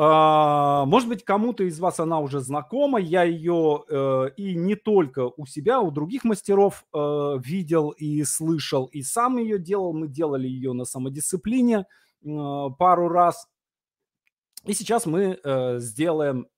может 0.00 1.08
быть, 1.08 1.24
кому-то 1.24 1.64
из 1.64 1.80
вас 1.80 1.98
она 1.98 2.20
уже 2.20 2.40
знакома. 2.40 3.00
Я 3.00 3.24
ее 3.24 3.84
э, 3.88 4.30
и 4.36 4.54
не 4.54 4.76
только 4.76 5.30
у 5.36 5.44
себя, 5.44 5.80
у 5.80 5.90
других 5.90 6.22
мастеров 6.22 6.84
э, 6.94 7.38
видел 7.44 7.90
и 7.90 8.22
слышал, 8.22 8.86
и 8.86 9.02
сам 9.02 9.38
ее 9.38 9.58
делал. 9.58 9.92
Мы 9.92 10.06
делали 10.06 10.46
ее 10.46 10.72
на 10.72 10.84
самодисциплине 10.84 11.86
э, 12.24 12.66
пару 12.78 13.08
раз. 13.08 13.48
И 14.64 14.72
сейчас 14.72 15.06
мы 15.06 15.38
сделаем, 15.78 16.48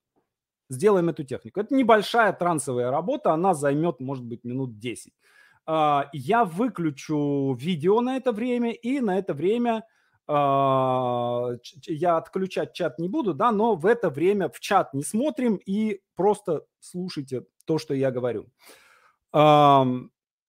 сделаем 0.69 1.09
эту 1.09 1.23
технику. 1.23 1.59
Это 1.59 1.73
небольшая 1.73 2.33
трансовая 2.33 2.91
работа, 2.91 3.31
она 3.31 3.53
займет, 3.53 3.99
может 3.99 4.25
быть, 4.25 4.43
минут 4.43 4.79
10. 4.79 5.13
А, 5.65 6.09
я 6.13 6.43
выключу 6.43 7.55
видео 7.59 8.01
на 8.01 8.17
это 8.17 8.31
время, 8.31 8.71
и 8.71 8.99
на 8.99 9.17
это 9.17 9.33
время 9.33 9.77
а, 9.79 9.83
я 11.87 12.17
отключать 12.17 12.73
чат 12.73 12.99
не 12.99 13.09
буду, 13.09 13.33
да, 13.33 13.51
но 13.51 13.75
в 13.75 13.85
это 13.85 14.09
время 14.09 14.49
в 14.49 14.59
чат 14.59 14.93
не 14.93 15.03
смотрим 15.03 15.55
и 15.57 16.01
просто 16.15 16.65
слушайте 16.79 17.45
то, 17.65 17.77
что 17.77 17.93
я 17.93 18.11
говорю. 18.11 18.47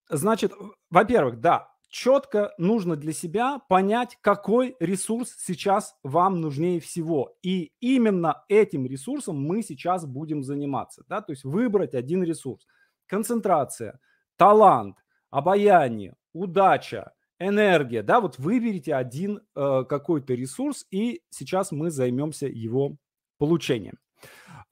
Значит, 0.08 0.52
во-первых, 0.90 1.40
да, 1.40 1.72
четко 1.88 2.52
нужно 2.58 2.96
для 2.96 3.12
себя 3.12 3.60
понять, 3.68 4.18
какой 4.20 4.76
ресурс 4.80 5.34
сейчас 5.38 5.94
вам 6.02 6.40
нужнее 6.40 6.80
всего. 6.80 7.36
И 7.42 7.72
именно 7.80 8.44
этим 8.48 8.86
ресурсом 8.86 9.40
мы 9.40 9.62
сейчас 9.62 10.06
будем 10.06 10.42
заниматься. 10.42 11.04
Да? 11.08 11.20
То 11.20 11.32
есть 11.32 11.44
выбрать 11.44 11.94
один 11.94 12.22
ресурс. 12.24 12.66
Концентрация, 13.06 14.00
талант, 14.36 14.96
обаяние, 15.30 16.16
удача, 16.32 17.12
энергия, 17.46 18.02
да, 18.02 18.20
вот 18.20 18.38
выберите 18.38 18.94
один 18.94 19.40
э, 19.54 19.84
какой-то 19.88 20.34
ресурс, 20.34 20.86
и 20.90 21.22
сейчас 21.30 21.72
мы 21.72 21.90
займемся 21.90 22.46
его 22.46 22.96
получением. 23.38 23.98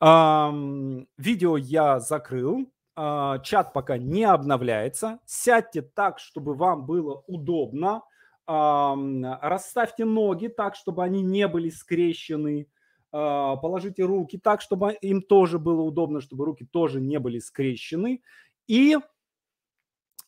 Эм, 0.01 1.07
видео 1.19 1.57
я 1.57 2.01
закрыл, 2.01 2.73
э, 2.97 3.35
чат 3.43 3.73
пока 3.73 3.99
не 3.99 4.25
обновляется. 4.25 5.19
Сядьте 5.27 5.83
так, 5.83 6.19
чтобы 6.19 6.55
вам 6.55 6.87
было 6.87 7.23
удобно. 7.27 8.03
Э, 8.49 8.95
расставьте 9.43 10.05
ноги 10.05 10.49
так, 10.49 10.75
чтобы 10.75 11.05
они 11.05 11.23
не 11.23 11.47
были 11.49 11.69
скрещены. 11.69 12.69
Э, 13.13 13.57
положите 13.61 14.05
руки 14.05 14.39
так, 14.39 14.63
чтобы 14.63 14.93
им 14.93 15.21
тоже 15.21 15.59
было 15.59 15.83
удобно, 15.83 16.21
чтобы 16.21 16.47
руки 16.47 16.65
тоже 16.65 17.01
не 17.01 17.19
были 17.19 17.39
скрещены. 17.41 18.23
И 18.67 18.97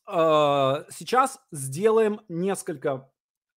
сейчас 0.07 1.39
сделаем 1.53 2.21
несколько 2.29 3.11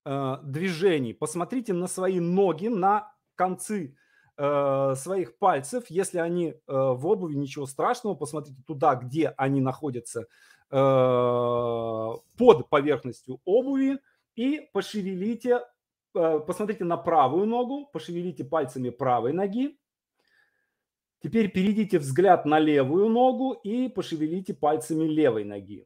э, 0.06 0.38
движений. 0.44 1.14
Посмотрите 1.14 1.74
на 1.74 1.88
свои 1.88 2.20
ноги, 2.20 2.68
на 2.68 3.12
концы 3.36 3.98
э, 4.38 4.94
своих 4.96 5.38
пальцев. 5.38 5.86
Если 5.90 6.20
они 6.20 6.56
в 6.68 7.08
обуви, 7.08 7.36
ничего 7.36 7.66
страшного. 7.66 8.16
Посмотрите 8.16 8.62
туда, 8.68 8.96
где 8.96 9.30
они 9.38 9.62
находятся 9.62 10.26
под 10.70 12.22
поверхностью 12.70 13.40
обуви. 13.46 14.00
И 14.36 14.70
пошевелите, 14.74 15.62
посмотрите 16.14 16.84
на 16.84 16.98
правую 16.98 17.46
ногу, 17.46 17.86
пошевелите 17.94 18.44
пальцами 18.44 18.90
правой 18.90 19.32
ноги. 19.32 19.78
Теперь 21.22 21.50
перейдите 21.52 21.98
взгляд 22.00 22.46
на 22.46 22.60
левую 22.60 23.10
ногу 23.10 23.54
и 23.54 23.88
пошевелите 23.90 24.54
пальцами 24.54 25.06
левой 25.06 25.44
ноги. 25.44 25.86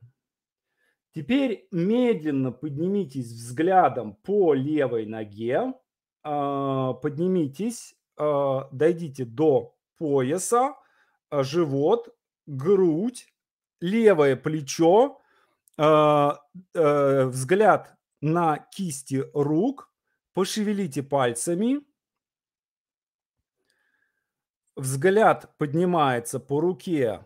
Теперь 1.14 1.68
медленно 1.72 2.52
поднимитесь 2.52 3.32
взглядом 3.32 4.14
по 4.14 4.54
левой 4.54 5.08
ноге, 5.08 5.74
а, 6.22 6.94
поднимитесь, 6.94 7.96
а, 8.16 8.70
дойдите 8.72 9.26
до 9.26 9.76
пояса, 9.98 10.76
а, 11.30 11.44
живот, 11.44 12.16
грудь, 12.46 13.34
левое 13.80 14.36
плечо, 14.36 15.22
э, 15.78 16.32
взгляд 16.74 17.96
на 18.20 18.58
кисти 18.58 19.24
рук, 19.34 19.90
пошевелите 20.34 21.02
пальцами, 21.02 21.80
взгляд 24.76 25.56
поднимается 25.58 26.42
по 26.42 26.60
руке 26.60 27.26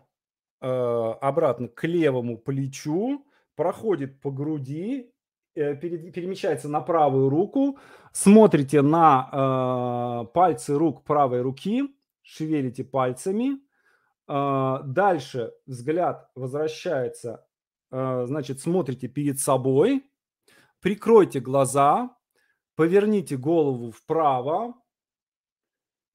обратно 0.60 1.66
к 1.66 1.84
левому 1.84 2.38
плечу, 2.38 3.26
проходит 3.56 4.20
по 4.20 4.30
груди, 4.30 5.10
перемещается 5.54 6.68
на 6.68 6.80
правую 6.80 7.28
руку, 7.28 7.78
смотрите 8.12 8.82
на 8.82 10.24
пальцы 10.34 10.76
рук 10.76 11.04
правой 11.04 11.42
руки, 11.42 11.84
шевелите 12.22 12.84
пальцами, 12.84 13.60
дальше 14.26 15.52
взгляд 15.66 16.30
возвращается, 16.34 17.46
значит, 17.90 18.60
смотрите 18.60 19.06
перед 19.08 19.38
собой, 19.38 20.04
прикройте 20.80 21.40
глаза, 21.40 22.16
поверните 22.74 23.36
голову 23.36 23.92
вправо, 23.92 24.74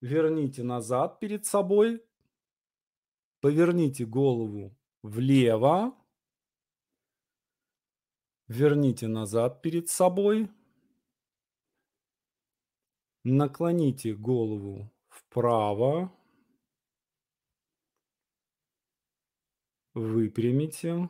верните 0.02 0.64
назад 0.64 1.20
перед 1.20 1.46
собой, 1.46 2.04
поверните 3.40 4.06
голову 4.06 4.76
влево, 5.02 5.94
верните 8.50 9.08
назад 9.08 9.62
перед 9.62 9.90
собой, 9.90 10.48
наклоните 13.24 14.14
голову 14.14 14.90
вправо, 15.10 16.10
выпрямите, 19.96 21.10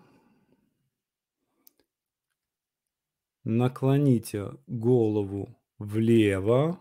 наклоните 3.45 4.45
голову 4.67 5.47
влево, 5.79 6.77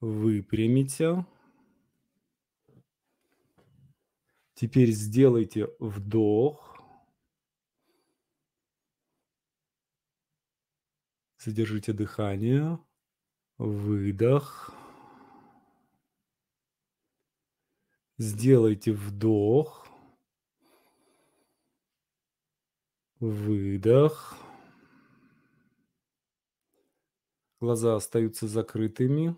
выпрямите. 0.00 1.24
Теперь 4.54 4.90
сделайте 4.92 5.68
вдох. 5.80 6.65
Задержите 11.46 11.92
дыхание. 11.92 12.76
Выдох. 13.56 14.74
Сделайте 18.18 18.92
вдох. 18.92 19.86
Выдох. 23.20 24.34
Глаза 27.60 27.94
остаются 27.94 28.48
закрытыми. 28.48 29.36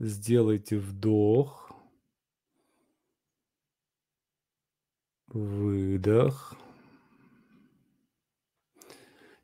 Сделайте 0.00 0.78
вдох. 0.78 1.72
Выдох. 5.28 6.54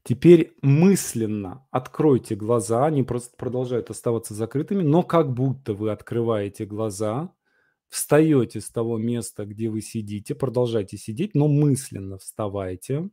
Теперь 0.03 0.57
мысленно 0.63 1.67
откройте 1.71 2.35
глаза, 2.35 2.87
они 2.87 3.03
просто 3.03 3.37
продолжают 3.37 3.91
оставаться 3.91 4.33
закрытыми, 4.33 4.83
но 4.83 5.03
как 5.03 5.33
будто 5.35 5.75
вы 5.75 5.91
открываете 5.91 6.65
глаза, 6.65 7.35
встаете 7.89 8.61
с 8.61 8.71
того 8.71 8.97
места, 8.97 9.45
где 9.45 9.69
вы 9.69 9.83
сидите, 9.83 10.35
продолжайте 10.35 10.97
сидеть, 10.97 11.35
но 11.35 11.49
мысленно 11.49 12.17
вставайте. 12.17 13.11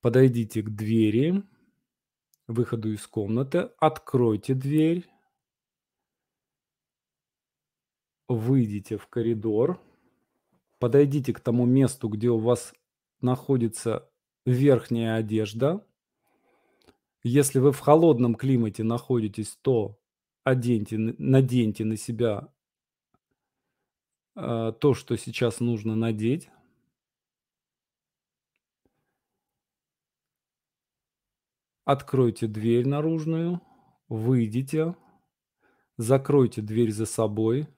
Подойдите 0.00 0.62
к 0.62 0.70
двери, 0.70 1.44
выходу 2.48 2.92
из 2.92 3.06
комнаты, 3.06 3.70
откройте 3.78 4.54
дверь, 4.54 5.06
выйдите 8.26 8.96
в 8.96 9.06
коридор, 9.06 9.80
подойдите 10.80 11.32
к 11.32 11.40
тому 11.40 11.66
месту, 11.66 12.08
где 12.08 12.30
у 12.30 12.38
вас 12.38 12.74
находится 13.20 14.10
верхняя 14.44 15.16
одежда. 15.16 15.86
Если 17.22 17.58
вы 17.58 17.72
в 17.72 17.80
холодном 17.80 18.34
климате 18.34 18.82
находитесь, 18.82 19.56
то 19.62 19.98
оденьте, 20.42 20.98
наденьте 20.98 21.84
на 21.84 21.96
себя 21.96 22.52
э, 24.36 24.72
то, 24.78 24.94
что 24.94 25.16
сейчас 25.16 25.60
нужно 25.60 25.96
надеть. 25.96 26.50
Откройте 31.86 32.46
дверь 32.46 32.86
наружную, 32.86 33.60
выйдите, 34.08 34.96
закройте 35.98 36.62
дверь 36.62 36.90
за 36.90 37.04
собой, 37.04 37.68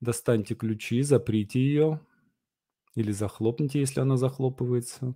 достаньте 0.00 0.56
ключи, 0.56 1.02
заприте 1.02 1.60
ее 1.60 2.00
или 2.98 3.12
захлопните, 3.12 3.78
если 3.78 4.00
она 4.00 4.16
захлопывается. 4.16 5.14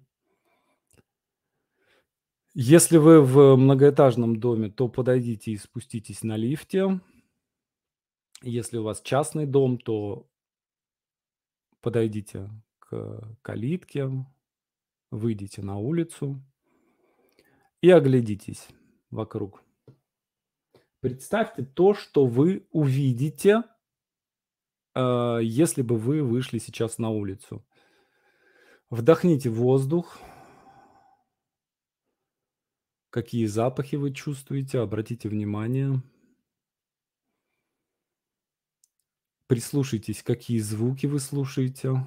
Если 2.55 2.97
вы 2.97 3.21
в 3.21 3.57
многоэтажном 3.57 4.39
доме, 4.39 4.71
то 4.71 4.89
подойдите 4.89 5.51
и 5.51 5.57
спуститесь 5.57 6.23
на 6.23 6.37
лифте. 6.37 7.01
Если 8.41 8.79
у 8.79 8.85
вас 8.85 9.01
частный 9.03 9.47
дом, 9.47 9.79
то 9.79 10.29
подойдите 11.81 12.51
к 12.79 13.37
калитке, 13.43 14.09
выйдите 15.11 15.63
на 15.63 15.79
улицу 15.79 16.41
и 17.81 17.91
оглядитесь 17.91 18.69
вокруг. 19.11 19.65
Представьте 21.01 21.65
то, 21.65 21.95
что 21.95 22.27
вы 22.27 22.65
увидите, 22.71 23.65
э, 24.95 25.39
если 25.43 25.83
бы 25.83 25.97
вы 25.97 26.23
вышли 26.23 26.59
сейчас 26.59 26.99
на 26.99 27.11
улицу. 27.11 27.67
Вдохните 28.93 29.49
воздух. 29.49 30.21
Какие 33.09 33.47
запахи 33.47 33.97
вы 33.97 34.13
чувствуете? 34.13 34.81
Обратите 34.81 35.31
внимание. 35.31 36.03
Прислушайтесь, 39.47 40.23
какие 40.23 40.59
звуки 40.59 41.07
вы 41.07 41.21
слушаете. 41.21 42.07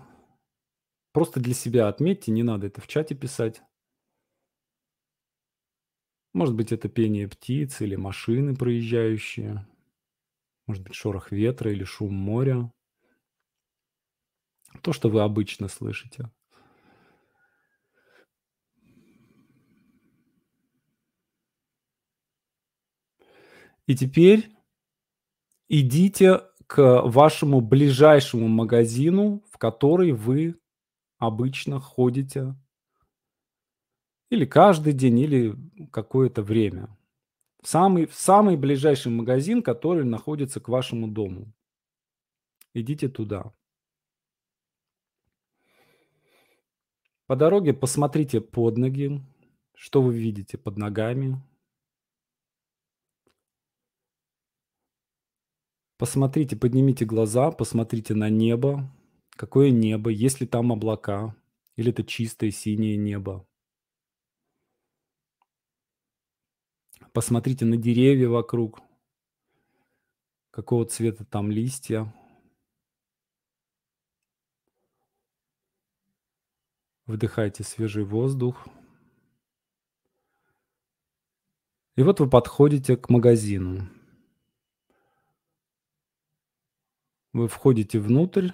Просто 1.11 1.39
для 1.39 1.55
себя 1.55 1.87
отметьте, 1.87 2.31
не 2.31 2.43
надо 2.43 2.67
это 2.67 2.81
в 2.81 2.87
чате 2.87 3.15
писать. 3.15 3.63
Может 6.33 6.53
быть, 6.53 6.71
это 6.71 6.87
пение 6.87 7.27
птиц 7.27 7.81
или 7.81 7.95
машины 7.95 8.55
проезжающие. 8.55 9.67
Может 10.67 10.83
быть, 10.83 10.93
шорох 10.93 11.31
ветра 11.31 11.71
или 11.71 11.83
шум 11.83 12.13
моря. 12.13 12.71
То, 14.83 14.93
что 14.93 15.09
вы 15.09 15.21
обычно 15.21 15.67
слышите. 15.67 16.29
И 23.87 23.95
теперь 23.95 24.51
идите 25.67 26.41
к 26.67 27.01
вашему 27.03 27.61
ближайшему 27.61 28.47
магазину, 28.47 29.43
в 29.51 29.57
который 29.57 30.11
вы 30.11 30.59
обычно 31.17 31.79
ходите 31.79 32.55
или 34.29 34.45
каждый 34.45 34.93
день, 34.93 35.19
или 35.19 35.55
какое-то 35.91 36.41
время. 36.41 36.89
В 37.61 37.67
самый, 37.67 38.05
в 38.05 38.13
самый 38.13 38.57
ближайший 38.57 39.11
магазин, 39.11 39.63
который 39.63 40.03
находится 40.03 40.59
к 40.59 40.69
вашему 40.69 41.07
дому. 41.07 41.53
Идите 42.73 43.07
туда. 43.07 43.53
По 47.27 47.35
дороге 47.35 47.73
посмотрите 47.73 48.41
под 48.41 48.77
ноги, 48.77 49.21
что 49.73 50.01
вы 50.01 50.13
видите 50.15 50.57
под 50.57 50.77
ногами. 50.77 51.41
Посмотрите, 55.97 56.58
поднимите 56.58 57.05
глаза, 57.05 57.51
посмотрите 57.51 58.13
на 58.13 58.29
небо. 58.29 58.91
Какое 59.29 59.69
небо, 59.71 60.10
есть 60.10 60.41
ли 60.41 60.47
там 60.47 60.71
облака, 60.71 61.36
или 61.77 61.91
это 61.91 62.03
чистое 62.03 62.51
синее 62.51 62.97
небо. 62.97 63.47
Посмотрите 67.13 67.63
на 67.63 67.77
деревья 67.77 68.27
вокруг. 68.27 68.81
Какого 70.51 70.86
цвета 70.86 71.23
там 71.23 71.49
листья. 71.49 72.13
Вдыхайте 77.05 77.63
свежий 77.63 78.03
воздух. 78.03 78.67
И 81.95 82.03
вот 82.03 82.19
вы 82.19 82.29
подходите 82.29 82.97
к 82.97 83.10
магазину. 83.10 83.88
Вы 87.35 87.49
входите 87.49 87.99
внутрь, 87.99 88.51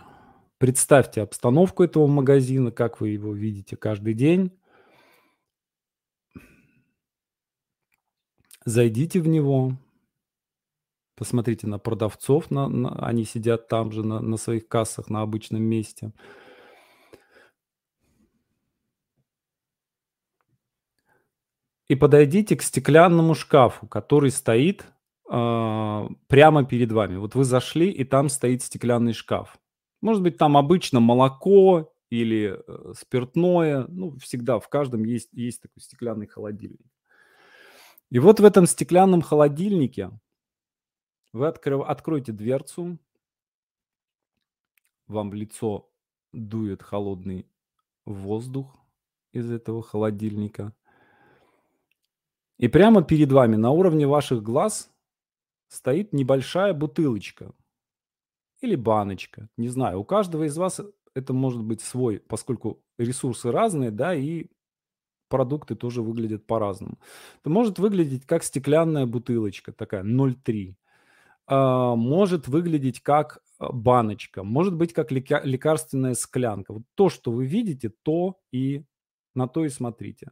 представьте 0.57 1.21
обстановку 1.21 1.83
этого 1.83 2.07
магазина, 2.07 2.71
как 2.71 2.99
вы 2.99 3.09
его 3.09 3.31
видите 3.31 3.77
каждый 3.77 4.15
день. 4.15 4.59
Зайдите 8.65 9.21
в 9.21 9.27
него, 9.27 9.77
Посмотрите 11.15 11.67
на 11.67 11.77
продавцов, 11.77 12.49
на 12.49 12.67
на 12.67 12.89
они 13.05 13.23
сидят 13.23 13.67
там 13.67 13.91
же, 13.91 14.03
на 14.03 14.19
на 14.19 14.37
своих 14.37 14.67
кассах, 14.67 15.11
на 15.11 15.21
обычном 15.21 15.61
месте. 15.61 16.11
И 21.87 21.93
подойдите 21.93 22.55
к 22.55 22.63
стеклянному 22.63 23.35
шкафу, 23.35 23.85
который 23.85 24.31
стоит, 24.31 24.91
прямо 25.31 26.65
перед 26.65 26.91
вами. 26.91 27.15
Вот 27.15 27.35
вы 27.35 27.45
зашли, 27.45 27.89
и 27.89 28.03
там 28.03 28.27
стоит 28.27 28.63
стеклянный 28.63 29.13
шкаф. 29.13 29.57
Может 30.01 30.23
быть, 30.23 30.37
там 30.37 30.57
обычно 30.57 30.99
молоко 30.99 31.93
или, 32.09 32.61
э, 32.67 32.93
спиртное. 32.97 33.85
Ну, 33.87 34.17
всегда 34.17 34.59
в 34.59 34.67
каждом 34.67 35.05
есть 35.05 35.29
есть 35.31 35.61
такой 35.61 35.81
стеклянный 35.81 36.27
холодильник. 36.27 36.85
И 38.09 38.19
вот 38.19 38.41
в 38.41 38.43
этом 38.43 38.65
стеклянном 38.65 39.21
холодильнике 39.21 40.11
вы 41.31 41.47
открыв 41.47 41.83
откройте 41.87 42.33
дверцу. 42.33 42.97
Вам 45.07 45.29
в 45.29 45.33
лицо 45.33 45.89
дует 46.33 46.83
холодный 46.83 47.47
воздух 48.05 48.75
из 49.31 49.49
этого 49.49 49.81
холодильника. 49.81 50.73
И 52.57 52.67
прямо 52.67 53.01
перед 53.01 53.31
вами, 53.31 53.55
на 53.55 53.71
уровне 53.71 54.05
ваших 54.05 54.43
глаз, 54.43 54.90
стоит 55.71 56.11
небольшая 56.11 56.73
бутылочка 56.73 57.53
или 58.59 58.75
баночка. 58.75 59.47
Не 59.57 59.69
знаю, 59.69 60.01
у 60.01 60.03
каждого 60.03 60.43
из 60.43 60.57
вас 60.57 60.81
это 61.15 61.33
может 61.33 61.63
быть 61.63 61.81
свой, 61.81 62.19
поскольку 62.19 62.83
ресурсы 62.97 63.51
разные, 63.51 63.89
да, 63.89 64.13
и 64.13 64.47
продукты 65.29 65.75
тоже 65.75 66.01
выглядят 66.01 66.45
по-разному. 66.45 66.99
Это 67.39 67.49
может 67.49 67.79
выглядеть 67.79 68.25
как 68.25 68.43
стеклянная 68.43 69.05
бутылочка, 69.05 69.71
такая 69.71 70.03
0,3. 70.03 70.75
А, 71.47 71.95
может 71.95 72.49
выглядеть 72.49 72.99
как 72.99 73.39
а, 73.57 73.71
баночка, 73.71 74.43
может 74.43 74.75
быть 74.75 74.93
как 74.93 75.11
лекарственная 75.11 76.15
склянка. 76.15 76.73
Вот 76.73 76.83
то, 76.95 77.09
что 77.09 77.31
вы 77.31 77.45
видите, 77.45 77.93
то 78.03 78.39
и 78.51 78.83
на 79.35 79.47
то 79.47 79.63
и 79.63 79.69
смотрите. 79.69 80.31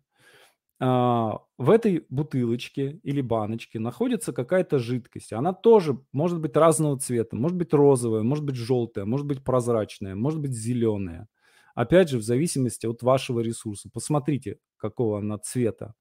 А, 0.82 1.40
в 1.58 1.70
этой 1.70 2.06
бутылочке 2.10 3.00
или 3.04 3.22
баночке 3.22 3.80
находится 3.80 4.32
какая-то 4.32 4.80
жидкость. 4.80 5.34
Она 5.34 5.54
тоже 5.54 6.00
может 6.14 6.40
быть 6.40 6.56
разного 6.56 6.98
цвета. 7.00 7.36
Может 7.36 7.58
быть 7.58 7.74
розовая, 7.74 8.24
может 8.24 8.46
быть 8.46 8.56
желтая, 8.56 9.06
может 9.06 9.28
быть 9.28 9.44
прозрачная, 9.44 10.16
может 10.16 10.40
быть 10.40 10.54
зеленая. 10.54 11.28
Опять 11.76 12.10
же, 12.10 12.18
в 12.18 12.24
зависимости 12.24 12.86
от 12.86 13.04
вашего 13.04 13.42
ресурса. 13.42 13.90
Посмотрите, 13.94 14.60
какого 14.78 15.20
она 15.20 15.38
цвета. 15.38 15.94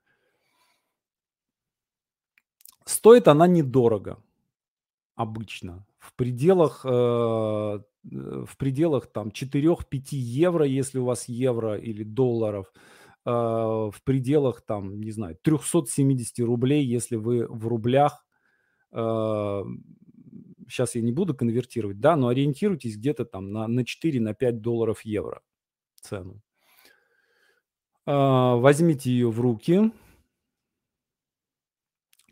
Стоит 2.85 3.29
она 3.29 3.47
недорого 3.47 4.23
обычно. 5.15 5.85
В 5.99 6.15
пределах, 6.15 6.87
э, 6.87 6.89
в 6.89 8.57
пределах 8.57 9.09
там 9.09 9.31
4-5 9.31 10.17
евро, 10.17 10.65
если 10.65 10.99
у 10.99 11.05
вас 11.05 11.29
евро 11.29 11.77
или 11.77 12.05
долларов. 12.05 12.73
Э, 13.29 13.91
в 13.91 14.03
пределах 14.05 14.63
там, 14.63 15.03
не 15.03 15.11
знаю, 15.11 15.37
370 15.43 16.41
рублей, 16.41 16.83
если 16.87 17.17
вы 17.17 17.47
в 17.47 17.67
рублях. 17.69 18.25
Э, 18.91 19.65
сейчас 20.67 20.95
я 20.95 21.03
не 21.03 21.13
буду 21.13 21.35
конвертировать, 21.35 22.01
да, 22.01 22.17
но 22.17 22.29
ориентируйтесь 22.29 22.97
где-то 22.97 23.27
там 23.27 23.53
на, 23.53 23.69
на 23.69 23.81
4-5 23.81 24.21
на 24.21 24.53
долларов 24.53 25.03
евро 25.03 25.43
цену. 26.01 26.41
А, 28.07 28.57
возьмите 28.57 29.11
ее 29.11 29.31
в 29.31 29.41
руки. 29.41 29.93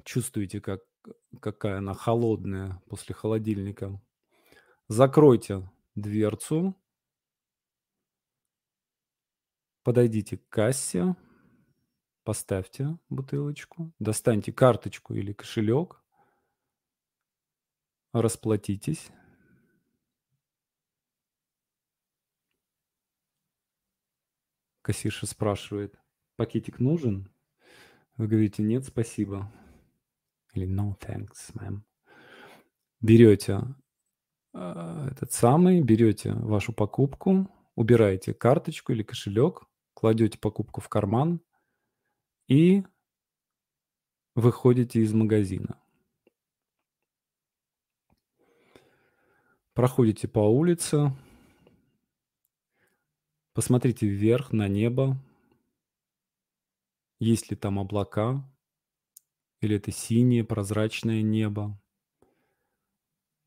Чувствуете, 0.03 0.63
как, 0.63 0.81
какая 1.41 1.79
она 1.79 1.93
холодная 1.93 2.81
после 2.89 3.15
холодильника. 3.15 4.01
Закройте 4.89 5.69
дверцу. 5.95 6.75
Подойдите 9.87 10.37
к 10.37 10.49
кассе. 10.49 11.15
Поставьте 12.25 12.99
бутылочку. 13.09 13.93
Достаньте 14.01 14.53
карточку 14.53 15.15
или 15.15 15.33
кошелек. 15.33 16.03
Расплатитесь. 18.13 19.13
Кассирша 24.83 25.27
спрашивает, 25.27 25.95
пакетик 26.35 26.81
нужен? 26.81 27.31
Вы 28.17 28.27
говорите, 28.27 28.65
нет, 28.65 28.85
спасибо. 28.85 29.53
Или 30.53 30.67
no 30.67 30.99
thanks, 30.99 31.55
ma'am. 31.55 31.83
Берете 33.01 33.61
э, 34.53 35.09
этот 35.13 35.31
самый, 35.31 35.81
берете 35.81 36.33
вашу 36.33 36.73
покупку, 36.73 37.49
убираете 37.77 38.35
карточку 38.35 38.91
или 38.91 39.05
кошелек, 39.05 39.69
кладете 39.97 40.39
покупку 40.39 40.81
в 40.81 40.89
карман 40.89 41.41
и 42.47 42.85
выходите 44.35 45.01
из 45.01 45.13
магазина. 45.13 45.81
Проходите 49.75 50.29
по 50.29 50.41
улице, 50.41 51.13
Посмотрите 53.57 54.07
вверх 54.07 54.53
на 54.53 54.69
небо. 54.69 55.17
Есть 57.19 57.51
ли 57.51 57.57
там 57.57 57.79
облака? 57.79 58.47
Или 59.63 59.77
это 59.77 59.91
синее 59.91 60.45
прозрачное 60.45 61.23
небо? 61.23 61.81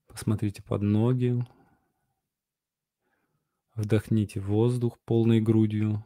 Посмотрите 0.07 0.63
под 0.63 0.81
ноги. 0.81 1.45
Вдохните 3.75 4.39
воздух 4.39 4.97
полной 5.05 5.41
грудью. 5.41 6.03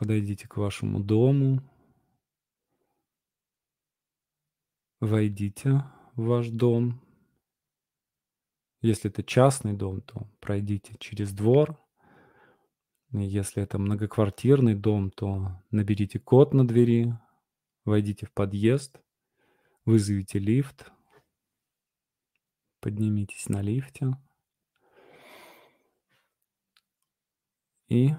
Подойдите 0.00 0.48
к 0.48 0.56
вашему 0.56 0.98
дому. 0.98 1.60
Войдите 4.98 5.84
в 6.16 6.24
ваш 6.24 6.48
дом. 6.48 7.02
Если 8.80 9.10
это 9.10 9.22
частный 9.22 9.74
дом, 9.74 10.00
то 10.00 10.26
пройдите 10.40 10.96
через 10.98 11.34
двор. 11.34 11.78
Если 13.12 13.62
это 13.62 13.78
многоквартирный 13.78 14.74
дом, 14.74 15.10
то 15.10 15.62
наберите 15.70 16.18
код 16.18 16.54
на 16.54 16.66
двери, 16.66 17.12
войдите 17.84 18.24
в 18.24 18.32
подъезд, 18.32 19.02
вызовите 19.84 20.38
лифт, 20.38 20.90
поднимитесь 22.80 23.50
на 23.50 23.60
лифте 23.60 24.16
и 27.88 28.14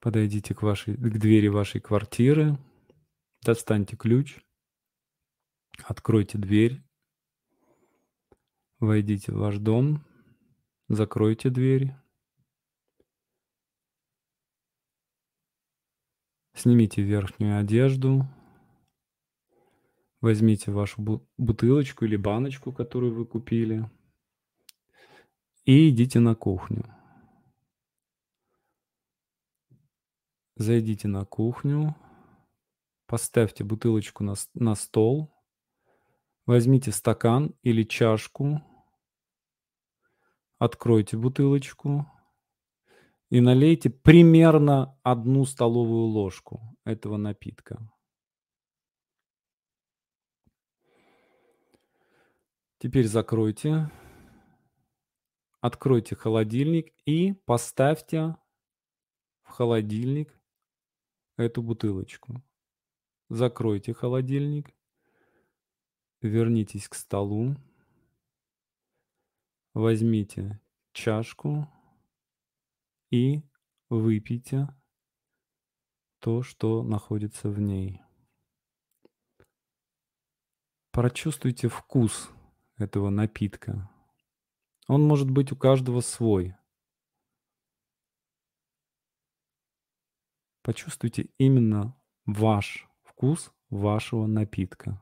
подойдите 0.00 0.54
к, 0.54 0.62
вашей, 0.62 0.94
к 0.94 1.18
двери 1.18 1.48
вашей 1.48 1.80
квартиры, 1.80 2.58
достаньте 3.42 3.96
ключ– 3.96 4.38
Откройте 5.84 6.38
дверь, 6.38 6.82
войдите 8.80 9.32
в 9.32 9.36
ваш 9.36 9.58
дом, 9.58 10.04
закройте 10.88 11.50
дверь, 11.50 11.94
снимите 16.54 17.02
верхнюю 17.02 17.58
одежду, 17.58 18.26
возьмите 20.20 20.72
вашу 20.72 21.28
бутылочку 21.36 22.04
или 22.04 22.16
баночку, 22.16 22.72
которую 22.72 23.14
вы 23.14 23.24
купили, 23.24 23.88
и 25.64 25.90
идите 25.90 26.18
на 26.18 26.34
кухню. 26.34 26.97
Зайдите 30.58 31.08
на 31.08 31.24
кухню, 31.24 31.96
поставьте 33.06 33.64
бутылочку 33.64 34.22
на, 34.24 34.34
на 34.54 34.74
стол– 34.74 35.32
Возьмите 36.48 36.92
стакан 36.92 37.54
или 37.62 37.82
чашку, 37.82 38.62
откройте 40.58 41.18
бутылочку 41.18 42.10
и 43.28 43.42
налейте 43.42 43.90
примерно 43.90 44.98
одну 45.02 45.44
столовую 45.44 46.06
ложку 46.06 46.74
этого 46.86 47.18
напитка. 47.18 47.86
Теперь 52.78 53.06
закройте, 53.06 53.90
откройте 55.60 56.16
холодильник 56.16 56.94
и 57.04 57.34
поставьте 57.44 58.38
в 59.42 59.50
холодильник 59.50 60.37
эту 61.38 61.62
бутылочку. 61.62 62.42
Закройте 63.28 63.94
холодильник 63.94 64.74
Вернитесь 66.20 66.88
к 66.88 66.96
столу. 66.96 67.54
Возьмите 69.72 70.60
чашку 70.92 71.68
и 73.10 73.42
выпейте 73.88 74.66
то, 76.18 76.42
что 76.42 76.82
находится 76.82 77.48
в 77.48 77.60
ней. 77.60 78.02
Прочувствуйте 80.90 81.68
вкус 81.68 82.30
этого 82.78 83.10
напитка. 83.10 83.88
Он 84.88 85.06
может 85.06 85.30
быть 85.30 85.52
у 85.52 85.56
каждого 85.56 86.00
свой. 86.00 86.56
Почувствуйте 90.68 91.30
именно 91.38 91.96
ваш 92.26 92.90
вкус 93.02 93.54
вашего 93.70 94.26
напитка. 94.26 95.00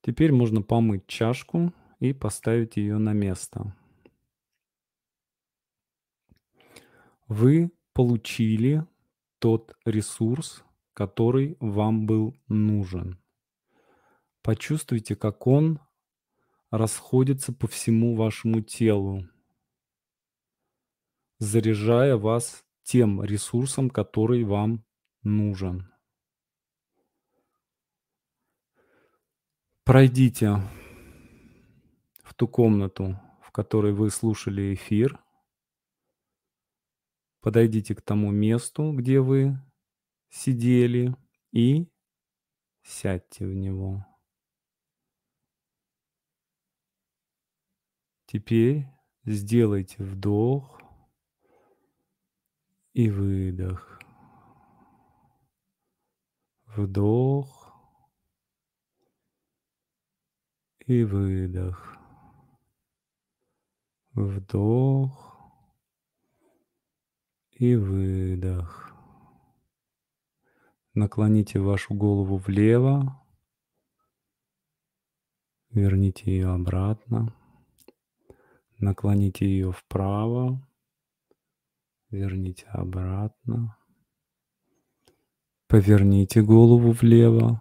Теперь 0.00 0.32
можно 0.32 0.60
помыть 0.62 1.06
чашку 1.06 1.72
и 2.00 2.12
поставить 2.12 2.76
ее 2.78 2.98
на 2.98 3.12
место. 3.12 3.76
Вы 7.28 7.70
получили 7.92 8.84
тот 9.38 9.76
ресурс, 9.84 10.64
который 10.94 11.56
вам 11.60 12.06
был 12.06 12.36
нужен. 12.48 13.22
Почувствуйте, 14.42 15.14
как 15.14 15.46
он 15.46 15.78
расходится 16.72 17.52
по 17.52 17.68
всему 17.68 18.16
вашему 18.16 18.62
телу, 18.62 19.28
заряжая 21.42 22.16
вас 22.16 22.64
тем 22.84 23.20
ресурсом, 23.22 23.90
который 23.90 24.44
вам 24.44 24.84
нужен. 25.24 25.92
Пройдите 29.82 30.58
в 32.22 32.34
ту 32.34 32.46
комнату, 32.46 33.20
в 33.40 33.50
которой 33.50 33.92
вы 33.92 34.10
слушали 34.10 34.74
эфир. 34.74 35.20
Подойдите 37.40 37.96
к 37.96 38.02
тому 38.02 38.30
месту, 38.30 38.92
где 38.92 39.20
вы 39.20 39.58
сидели, 40.30 41.16
и 41.50 41.90
сядьте 42.84 43.46
в 43.46 43.52
него. 43.52 44.06
Теперь 48.26 48.86
сделайте 49.24 50.04
вдох 50.04 50.81
и 52.92 53.10
выдох. 53.10 53.98
Вдох 56.66 57.72
и 60.86 61.04
выдох. 61.04 61.96
Вдох 64.14 65.38
и 67.50 67.76
выдох. 67.76 68.94
Наклоните 70.94 71.60
вашу 71.60 71.94
голову 71.94 72.36
влево. 72.36 73.18
Верните 75.70 76.30
ее 76.30 76.48
обратно. 76.50 77.34
Наклоните 78.78 79.46
ее 79.46 79.72
вправо. 79.72 80.60
Верните 82.12 82.66
обратно. 82.74 83.74
Поверните 85.68 86.42
голову 86.42 86.92
влево. 86.92 87.58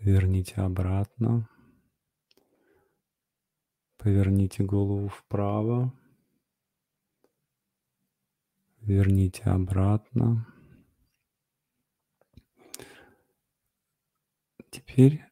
Верните 0.00 0.60
обратно. 0.60 1.48
Поверните 3.98 4.64
голову 4.64 5.08
вправо. 5.08 5.90
Верните 8.82 9.50
обратно. 9.50 10.46
Теперь 14.70 15.24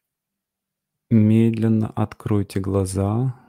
медленно 1.11 1.93
откройте 1.95 2.59
глаза 2.59 3.44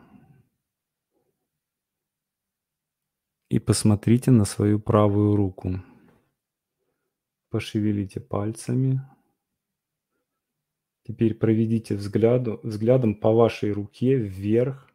и 3.48 3.58
посмотрите 3.58 4.30
на 4.30 4.44
свою 4.44 4.80
правую 4.80 5.36
руку. 5.36 5.82
Пошевелите 7.50 8.20
пальцами. 8.20 9.00
Теперь 11.04 11.34
проведите 11.34 11.94
взгляду, 11.94 12.58
взглядом 12.64 13.14
по 13.14 13.32
вашей 13.32 13.70
руке 13.70 14.16
вверх, 14.16 14.90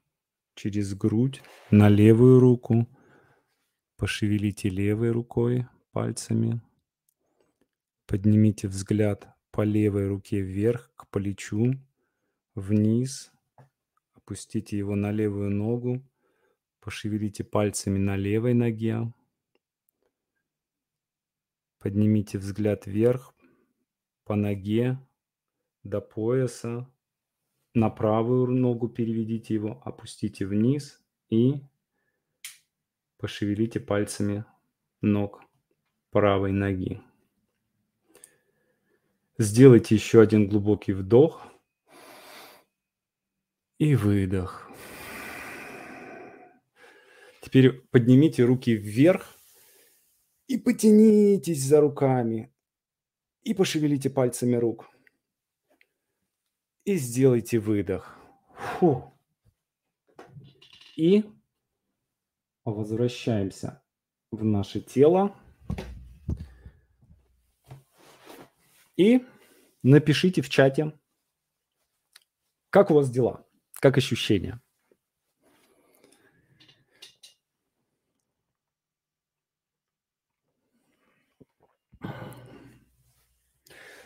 через 0.56 0.94
грудь, 0.94 1.42
на 1.72 1.88
левую 1.88 2.40
руку. 2.40 2.88
Пошевелите 3.96 4.68
левой 4.68 5.12
рукой 5.12 5.68
пальцами. 5.92 6.62
Поднимите 8.06 8.68
взгляд 8.68 9.30
по 9.52 9.62
левой 9.62 10.08
руке 10.08 10.42
вверх 10.42 10.92
к 10.98 11.08
плечу, 11.08 11.76
вниз. 12.56 13.32
Опустите 14.14 14.78
его 14.78 14.96
на 14.96 15.12
левую 15.12 15.52
ногу. 15.52 16.04
Пошевелите 16.82 17.44
пальцами 17.44 18.00
на 18.00 18.18
левой 18.18 18.56
ноге. 18.56 19.14
Поднимите 21.78 22.40
взгляд 22.40 22.88
вверх 22.88 23.36
по 24.24 24.36
ноге 24.36 25.00
до 25.84 26.02
пояса. 26.02 26.92
На 27.76 27.90
правую 27.92 28.48
ногу 28.48 28.90
переведите 28.90 29.54
его, 29.54 29.82
опустите 29.86 30.46
вниз 30.46 31.02
и 31.30 31.62
пошевелите 33.18 33.80
пальцами 33.80 34.44
ног 35.02 35.44
правой 36.10 36.52
ноги. 36.52 37.00
Сделайте 39.38 39.94
еще 39.96 40.20
один 40.20 40.50
глубокий 40.50 40.94
вдох 40.94 41.46
и 43.78 43.96
выдох. 43.96 44.71
Теперь 47.42 47.72
поднимите 47.92 48.44
руки 48.44 48.74
вверх 48.74 49.38
и 50.48 50.58
потянитесь 50.58 51.64
за 51.64 51.82
руками. 51.82 52.54
И 53.42 53.56
пошевелите 53.56 54.12
пальцами 54.12 54.56
рук. 54.56 54.88
И 56.86 56.96
сделайте 56.98 57.58
выдох. 57.58 58.16
Фу. 58.56 59.12
И 60.96 61.26
возвращаемся 62.64 63.82
в 64.30 64.44
наше 64.44 64.80
тело. 64.80 65.36
И 68.98 69.26
напишите 69.82 70.44
в 70.44 70.50
чате, 70.50 70.94
как 72.70 72.92
у 72.92 72.94
вас 72.94 73.10
дела, 73.10 73.48
как 73.74 73.98
ощущения. 73.98 74.62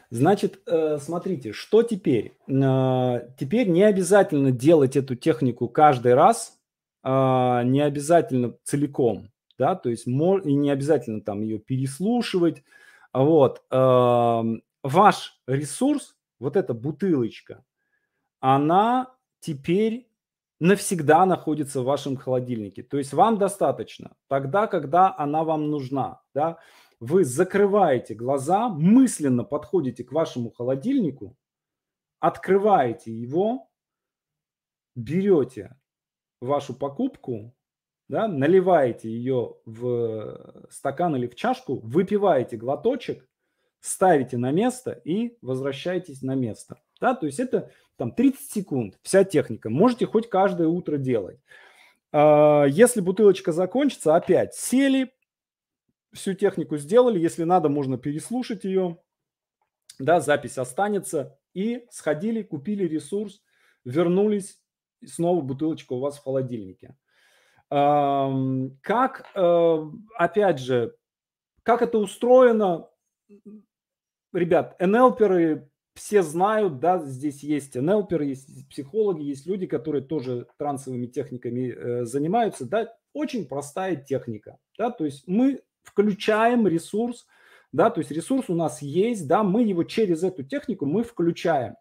Значит, 0.09 0.61
э, 0.67 0.97
смотрите, 0.99 1.51
что 1.51 1.83
теперь? 1.83 2.37
Э, 2.47 3.29
теперь 3.37 3.67
не 3.69 3.83
обязательно 3.83 4.51
делать 4.51 4.95
эту 4.95 5.15
технику 5.15 5.67
каждый 5.67 6.13
раз, 6.13 6.59
а, 7.07 7.63
не 7.63 7.81
обязательно 7.81 8.55
целиком, 8.63 9.29
да, 9.59 9.75
то 9.75 9.89
есть 9.89 10.07
и 10.07 10.11
не 10.11 10.71
обязательно 10.71 11.21
там 11.21 11.41
ее 11.41 11.59
переслушивать. 11.59 12.63
Вот. 13.13 13.63
Ваш 13.69 15.39
ресурс, 15.47 16.15
вот 16.39 16.57
эта 16.57 16.73
бутылочка, 16.73 17.63
она 18.39 19.13
теперь 19.39 20.07
навсегда 20.59 21.25
находится 21.25 21.81
в 21.81 21.85
вашем 21.85 22.17
холодильнике. 22.17 22.83
То 22.83 22.97
есть 22.97 23.13
вам 23.13 23.37
достаточно 23.37 24.11
тогда, 24.27 24.67
когда 24.67 25.13
она 25.17 25.43
вам 25.43 25.69
нужна, 25.69 26.21
да, 26.33 26.57
вы 26.99 27.23
закрываете 27.23 28.13
глаза, 28.13 28.69
мысленно 28.69 29.43
подходите 29.43 30.03
к 30.03 30.11
вашему 30.11 30.51
холодильнику, 30.51 31.37
открываете 32.19 33.11
его, 33.11 33.69
берете 34.95 35.75
вашу 36.41 36.73
покупку, 36.73 37.53
да, 38.07 38.27
наливаете 38.27 39.09
ее 39.09 39.55
в 39.65 40.67
стакан 40.69 41.15
или 41.15 41.27
в 41.27 41.35
чашку, 41.35 41.79
выпиваете 41.79 42.57
глоточек, 42.57 43.27
ставите 43.79 44.37
на 44.37 44.51
место 44.51 44.91
и 44.91 45.37
возвращаетесь 45.41 46.21
на 46.21 46.35
место. 46.35 46.81
Да, 46.99 47.13
то 47.13 47.25
есть 47.25 47.39
это 47.39 47.71
там 47.97 48.11
30 48.11 48.51
секунд, 48.51 48.99
вся 49.01 49.23
техника. 49.23 49.69
Можете 49.69 50.05
хоть 50.05 50.29
каждое 50.29 50.67
утро 50.67 50.97
делать. 50.97 51.39
А, 52.11 52.65
если 52.65 53.01
бутылочка 53.01 53.51
закончится, 53.51 54.15
опять 54.15 54.55
сели, 54.55 55.11
всю 56.15 56.33
технику 56.33 56.77
сделали. 56.77 57.19
Если 57.19 57.43
надо, 57.43 57.69
можно 57.69 57.97
переслушать 57.97 58.63
ее. 58.63 58.97
Да, 59.99 60.19
запись 60.19 60.57
останется. 60.57 61.37
И 61.53 61.85
сходили, 61.89 62.41
купили 62.41 62.85
ресурс, 62.85 63.41
вернулись, 63.85 64.59
и 65.01 65.07
снова 65.07 65.41
бутылочка 65.41 65.93
у 65.93 65.99
вас 65.99 66.17
в 66.17 66.23
холодильнике. 66.23 66.95
Как, 67.69 69.31
э, 69.35 69.91
опять 70.17 70.59
же, 70.59 70.95
как 71.63 71.81
это 71.81 71.97
устроено? 71.97 72.89
Ребят, 74.33 74.75
НЛперы 74.79 75.69
все 75.95 76.21
знают, 76.21 76.79
да, 76.79 76.99
здесь 76.99 77.41
есть 77.41 77.75
НЛперы, 77.75 78.25
есть 78.25 78.69
психологи, 78.69 79.23
есть 79.23 79.47
люди, 79.47 79.65
которые 79.65 80.03
тоже 80.03 80.47
трансовыми 80.57 81.07
техниками 81.07 81.71
э, 81.71 82.05
занимаются, 82.05 82.65
да, 82.65 82.93
очень 83.13 83.47
простая 83.47 83.95
техника, 83.95 84.57
да, 84.77 84.91
то 84.91 85.05
есть 85.05 85.23
мы 85.25 85.61
включаем 85.85 86.67
ресурс, 86.67 87.25
да, 87.71 87.89
то 87.89 87.99
есть 87.99 88.11
ресурс 88.11 88.49
у 88.49 88.55
нас 88.55 88.81
есть, 88.81 89.27
да, 89.27 89.43
мы 89.43 89.63
его 89.63 89.83
через 89.83 90.23
эту 90.23 90.43
технику 90.43 90.85
мы 90.85 91.03
включаем. 91.03 91.75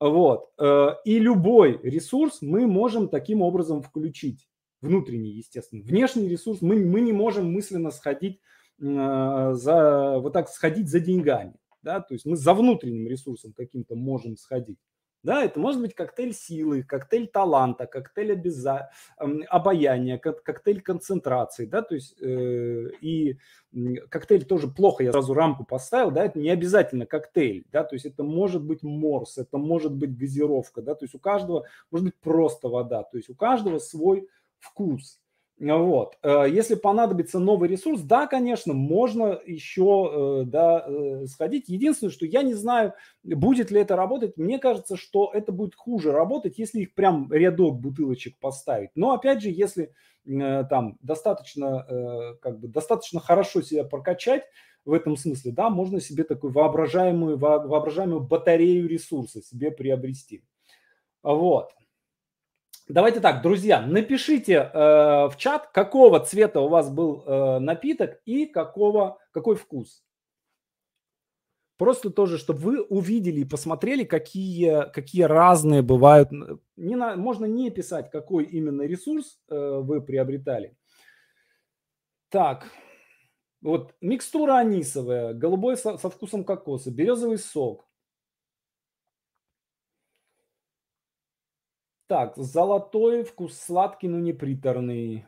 Вот. 0.00 0.50
Э, 0.58 0.90
и 1.04 1.18
любой 1.18 1.80
ресурс 1.82 2.38
мы 2.40 2.66
можем 2.66 3.08
таким 3.08 3.42
образом 3.42 3.82
включить. 3.82 4.48
Внутренний, 4.80 5.30
естественно. 5.30 5.82
Внешний 5.82 6.28
ресурс 6.28 6.62
мы, 6.62 6.84
мы 6.84 7.00
не 7.00 7.12
можем 7.12 7.52
мысленно 7.52 7.90
сходить 7.90 8.40
э, 8.80 9.50
за, 9.54 10.18
вот 10.20 10.32
так 10.32 10.48
сходить 10.48 10.88
за 10.88 11.00
деньгами. 11.00 11.54
Да? 11.82 12.00
То 12.00 12.14
есть 12.14 12.26
мы 12.26 12.36
за 12.36 12.54
внутренним 12.54 13.08
ресурсом 13.08 13.52
каким-то 13.52 13.96
можем 13.96 14.36
сходить. 14.36 14.78
Да, 15.24 15.42
это 15.44 15.58
может 15.58 15.80
быть 15.80 15.94
коктейль 15.94 16.32
силы, 16.32 16.82
коктейль 16.82 17.26
таланта, 17.26 17.86
коктейль 17.86 18.32
обяза... 18.32 18.90
обаяния, 19.16 20.16
коктейль 20.18 20.80
концентрации, 20.80 21.66
да, 21.66 21.82
то 21.82 21.94
есть 21.94 22.20
э, 22.22 22.90
и 23.00 23.36
коктейль 24.10 24.44
тоже 24.44 24.68
плохо, 24.68 25.02
я 25.02 25.10
сразу 25.10 25.34
рамку 25.34 25.64
поставил, 25.64 26.10
да, 26.12 26.24
это 26.24 26.38
не 26.38 26.50
обязательно 26.50 27.04
коктейль, 27.04 27.64
да, 27.72 27.82
то 27.82 27.96
есть 27.96 28.06
это 28.06 28.22
может 28.22 28.62
быть 28.62 28.82
морс, 28.82 29.38
это 29.38 29.58
может 29.58 29.92
быть 29.92 30.16
газировка, 30.16 30.82
да, 30.82 30.94
то 30.94 31.04
есть 31.04 31.14
у 31.14 31.18
каждого 31.18 31.66
может 31.90 32.06
быть 32.06 32.16
просто 32.20 32.68
вода, 32.68 33.02
то 33.02 33.16
есть 33.16 33.28
у 33.28 33.34
каждого 33.34 33.78
свой 33.78 34.28
вкус. 34.60 35.20
Вот. 35.60 36.16
Э, 36.22 36.44
если 36.48 36.76
понадобится 36.76 37.40
новый 37.40 37.68
ресурс, 37.68 38.02
да, 38.02 38.26
конечно, 38.28 38.74
можно 38.74 39.40
еще 39.44 40.42
э, 40.42 40.44
да, 40.46 40.84
э, 40.86 41.26
сходить. 41.26 41.68
Единственное, 41.68 42.12
что 42.12 42.26
я 42.26 42.42
не 42.42 42.54
знаю, 42.54 42.94
будет 43.24 43.72
ли 43.72 43.80
это 43.80 43.96
работать. 43.96 44.36
Мне 44.36 44.58
кажется, 44.58 44.96
что 44.96 45.30
это 45.34 45.50
будет 45.50 45.74
хуже 45.74 46.12
работать, 46.12 46.58
если 46.58 46.82
их 46.82 46.94
прям 46.94 47.32
рядок 47.32 47.80
бутылочек 47.80 48.38
поставить. 48.38 48.90
Но 48.94 49.12
опять 49.12 49.42
же, 49.42 49.50
если 49.50 49.92
там 50.24 50.98
достаточно, 51.00 52.36
как 52.42 52.60
бы, 52.60 52.68
достаточно 52.68 53.18
хорошо 53.18 53.62
себя 53.62 53.82
прокачать 53.84 54.42
в 54.84 54.92
этом 54.92 55.16
смысле, 55.16 55.52
да, 55.52 55.70
можно 55.70 56.00
себе 56.00 56.22
такую 56.22 56.52
воображаемую, 56.52 57.38
воображаемую 57.38 58.20
батарею 58.20 58.86
ресурсов 58.86 59.46
себе 59.46 59.70
приобрести. 59.70 60.44
Вот. 61.22 61.72
Давайте 62.88 63.20
так, 63.20 63.42
друзья, 63.42 63.82
напишите 63.82 64.54
э, 64.54 64.68
в 64.72 65.34
чат, 65.36 65.66
какого 65.72 66.20
цвета 66.20 66.60
у 66.60 66.68
вас 66.68 66.90
был 66.90 67.22
э, 67.26 67.58
напиток 67.58 68.18
и 68.24 68.46
какого, 68.46 69.18
какой 69.30 69.56
вкус. 69.56 70.02
Просто 71.76 72.08
тоже, 72.08 72.38
чтобы 72.38 72.60
вы 72.60 72.82
увидели 72.82 73.40
и 73.40 73.44
посмотрели, 73.44 74.04
какие, 74.04 74.90
какие 74.90 75.24
разные 75.24 75.82
бывают. 75.82 76.30
Не 76.76 76.96
на, 76.96 77.14
можно 77.14 77.44
не 77.44 77.70
писать, 77.70 78.10
какой 78.10 78.44
именно 78.44 78.82
ресурс 78.82 79.38
э, 79.50 79.80
вы 79.82 80.00
приобретали. 80.00 80.74
Так, 82.30 82.68
вот 83.60 83.94
микстура 84.00 84.56
анисовая, 84.56 85.34
голубой 85.34 85.76
со, 85.76 85.98
со 85.98 86.08
вкусом 86.08 86.42
кокоса, 86.42 86.90
березовый 86.90 87.38
сок, 87.38 87.87
Так, 92.08 92.36
золотой 92.36 93.22
вкус 93.22 93.54
сладкий, 93.58 94.08
но 94.08 94.18
не 94.18 94.32
приторный. 94.32 95.26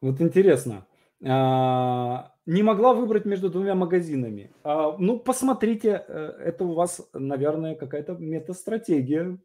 Вот 0.00 0.20
интересно. 0.20 0.86
А, 1.24 2.32
не 2.46 2.62
могла 2.62 2.94
выбрать 2.94 3.24
между 3.24 3.50
двумя 3.50 3.74
магазинами. 3.74 4.52
А, 4.62 4.96
ну, 4.96 5.18
посмотрите, 5.18 6.04
э, 6.06 6.14
это 6.38 6.66
у 6.66 6.74
вас, 6.74 7.08
наверное, 7.12 7.74
какая-то 7.74 8.14
метастратегия. 8.14 9.40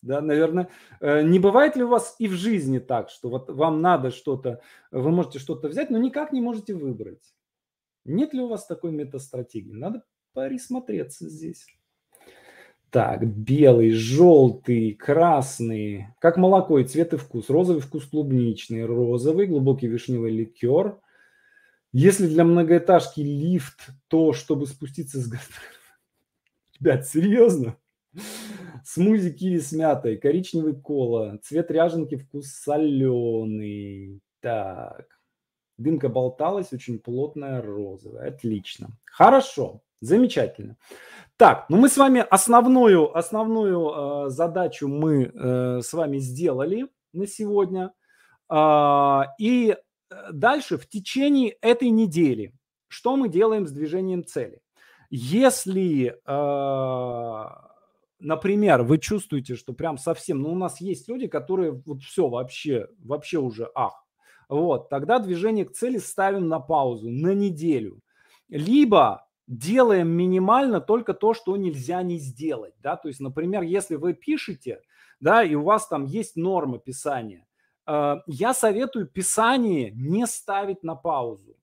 Да, 0.00 0.22
наверное, 0.22 0.70
э, 1.00 1.22
не 1.22 1.38
бывает 1.38 1.76
ли 1.76 1.82
у 1.84 1.88
вас 1.88 2.16
и 2.18 2.28
в 2.28 2.32
жизни 2.32 2.78
так, 2.78 3.10
что 3.10 3.28
вот 3.28 3.50
вам 3.50 3.82
надо 3.82 4.10
что-то, 4.10 4.62
вы 4.90 5.10
можете 5.10 5.38
что-то 5.38 5.68
взять, 5.68 5.90
но 5.90 5.98
никак 5.98 6.32
не 6.32 6.40
можете 6.40 6.74
выбрать? 6.74 7.34
Нет 8.06 8.32
ли 8.32 8.40
у 8.40 8.48
вас 8.48 8.66
такой 8.66 8.90
метастратегии? 8.90 9.72
Надо 9.72 10.02
присмотреться 10.34 11.28
здесь. 11.28 11.66
Так, 12.90 13.26
белый, 13.26 13.90
желтый, 13.90 14.92
красный, 14.92 16.08
как 16.20 16.36
молоко 16.36 16.78
и 16.78 16.84
цвет 16.84 17.12
и 17.12 17.16
вкус. 17.16 17.50
Розовый 17.50 17.82
вкус 17.82 18.04
клубничный, 18.04 18.84
розовый, 18.84 19.46
глубокий 19.46 19.88
вишневый 19.88 20.30
ликер. 20.30 21.00
Если 21.92 22.28
для 22.28 22.44
многоэтажки 22.44 23.20
лифт, 23.20 23.88
то 24.08 24.32
чтобы 24.32 24.66
спуститься 24.66 25.20
с... 25.20 25.28
Ребят, 26.80 27.06
серьезно? 27.06 27.76
Смузи 28.84 29.32
киви 29.32 29.58
с 29.58 29.72
мятой, 29.72 30.16
коричневый 30.16 30.74
кола, 30.74 31.40
цвет 31.42 31.70
ряженки, 31.70 32.16
вкус 32.16 32.46
соленый. 32.48 34.20
Так, 34.40 35.18
дымка 35.78 36.08
болталась, 36.08 36.72
очень 36.72 36.98
плотная 36.98 37.62
розовая. 37.62 38.28
Отлично. 38.28 38.90
Хорошо. 39.04 39.83
Замечательно. 40.04 40.76
Так, 41.36 41.66
ну 41.68 41.76
мы 41.76 41.88
с 41.88 41.96
вами 41.96 42.24
основную, 42.28 43.16
основную 43.16 44.26
э, 44.26 44.30
задачу 44.30 44.86
мы 44.86 45.24
э, 45.24 45.80
с 45.82 45.92
вами 45.92 46.18
сделали 46.18 46.88
на 47.12 47.26
сегодня. 47.26 47.92
Э, 48.50 49.22
и 49.38 49.76
дальше 50.30 50.78
в 50.78 50.88
течение 50.88 51.56
этой 51.60 51.88
недели 51.88 52.54
что 52.94 53.16
мы 53.16 53.28
делаем 53.28 53.66
с 53.66 53.72
движением 53.72 54.24
цели? 54.24 54.60
Если, 55.10 56.16
э, 56.24 57.44
например, 58.20 58.82
вы 58.82 58.98
чувствуете, 58.98 59.56
что 59.56 59.72
прям 59.72 59.98
совсем, 59.98 60.40
ну 60.40 60.52
у 60.52 60.54
нас 60.54 60.80
есть 60.80 61.08
люди, 61.08 61.26
которые 61.26 61.72
вот 61.72 62.02
все 62.02 62.28
вообще, 62.28 62.86
вообще 63.00 63.38
уже 63.38 63.68
ах, 63.74 64.06
вот, 64.48 64.88
тогда 64.90 65.18
движение 65.18 65.64
к 65.64 65.72
цели 65.72 65.98
ставим 65.98 66.46
на 66.46 66.60
паузу 66.60 67.10
на 67.10 67.34
неделю. 67.34 68.00
Либо 68.48 69.23
делаем 69.46 70.08
минимально 70.08 70.80
только 70.80 71.14
то, 71.14 71.34
что 71.34 71.56
нельзя 71.56 72.02
не 72.02 72.18
сделать, 72.18 72.74
да, 72.80 72.96
то 72.96 73.08
есть, 73.08 73.20
например, 73.20 73.62
если 73.62 73.96
вы 73.96 74.14
пишете, 74.14 74.80
да, 75.20 75.42
и 75.42 75.54
у 75.54 75.62
вас 75.62 75.86
там 75.88 76.04
есть 76.04 76.36
норма 76.36 76.78
писания, 76.78 77.46
э, 77.86 78.16
я 78.26 78.54
советую 78.54 79.06
писание 79.06 79.90
не 79.92 80.26
ставить 80.26 80.82
на 80.82 80.94
паузу. 80.94 81.56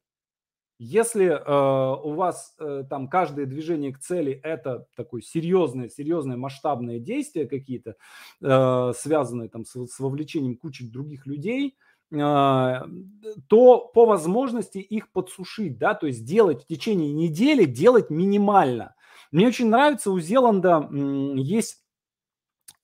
Если 0.84 1.26
э, 1.28 2.02
у 2.04 2.14
вас 2.16 2.56
э, 2.58 2.86
там 2.90 3.08
каждое 3.08 3.46
движение 3.46 3.94
к 3.94 4.00
цели 4.00 4.32
это 4.44 4.88
такое 4.96 5.22
серьезное, 5.22 5.90
серьезное 5.90 6.38
масштабное 6.38 6.98
действие 6.98 7.48
какие-то, 7.48 7.98
э, 8.42 8.94
связанные 8.98 9.48
там 9.48 9.64
с, 9.64 9.76
с 9.76 10.00
вовлечением 10.00 10.58
кучи 10.58 10.90
других 10.90 11.28
людей, 11.28 11.78
то 12.12 13.92
по 13.94 14.06
возможности 14.06 14.80
их 14.80 15.12
подсушить, 15.12 15.78
да, 15.78 15.94
то 15.94 16.08
есть 16.08 16.26
делать 16.26 16.64
в 16.64 16.68
течение 16.68 17.14
недели, 17.14 17.64
делать 17.64 18.10
минимально. 18.10 18.96
Мне 19.32 19.48
очень 19.48 19.70
нравится, 19.70 20.12
у 20.12 20.20
Зеланда 20.20 20.90
есть, 20.92 21.86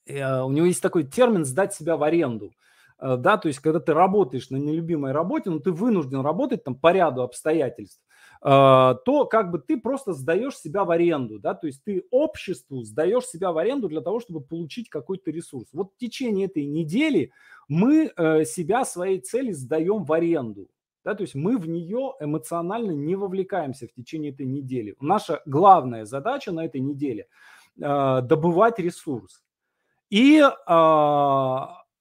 э, 0.06 0.42
у 0.42 0.52
него 0.52 0.66
есть 0.66 0.82
такой 0.82 1.04
термин 1.04 1.44
«сдать 1.44 1.74
себя 1.74 1.98
в 1.98 2.04
аренду». 2.04 2.54
Э, 3.00 3.18
да, 3.18 3.38
то 3.38 3.50
есть 3.50 3.60
когда 3.60 3.82
ты 3.82 3.94
работаешь 3.94 4.50
на 4.50 4.56
нелюбимой 4.56 5.12
работе, 5.12 5.50
но 5.50 5.60
ты 5.60 5.72
вынужден 5.72 6.22
работать 6.22 6.64
там 6.64 6.76
по 6.76 6.94
ряду 6.94 7.22
обстоятельств, 7.22 8.02
а, 8.02 8.07
то 8.42 9.28
как 9.30 9.52
бы 9.52 9.60
ты 9.60 9.78
просто 9.78 10.14
сдаешь 10.14 10.58
себя 10.58 10.84
в 10.84 10.92
аренду, 10.92 11.40
да, 11.40 11.54
то 11.54 11.68
есть 11.68 11.84
ты 11.84 12.04
обществу 12.12 12.84
сдаешь 12.84 13.26
себя 13.26 13.52
в 13.52 13.58
аренду 13.58 13.88
для 13.90 14.02
того, 14.02 14.20
чтобы 14.20 14.42
получить 14.42 14.90
какой-то 14.90 15.32
ресурс. 15.32 15.68
Вот 15.74 15.94
в 15.94 15.98
течение 15.98 16.46
этой 16.46 16.66
недели 16.66 17.32
мы 17.68 18.12
э, 18.16 18.46
себя 18.46 18.86
своей 18.86 19.20
цели 19.20 19.52
сдаем 19.52 20.04
в 20.04 20.14
аренду, 20.14 20.70
да, 21.04 21.16
то 21.16 21.22
есть 21.22 21.36
мы 21.36 21.58
в 21.58 21.68
нее 21.68 22.14
эмоционально 22.20 22.92
не 22.92 23.16
вовлекаемся 23.16 23.88
в 23.88 23.94
течение 23.94 24.32
этой 24.32 24.46
недели. 24.46 24.96
Наша 25.00 25.42
главная 25.46 26.06
задача 26.06 26.52
на 26.52 26.66
этой 26.66 26.82
неделе 26.82 27.28
э, 27.82 28.22
добывать 28.22 28.80
ресурс. 28.80 29.44
И 30.10 30.40
э, 30.40 31.60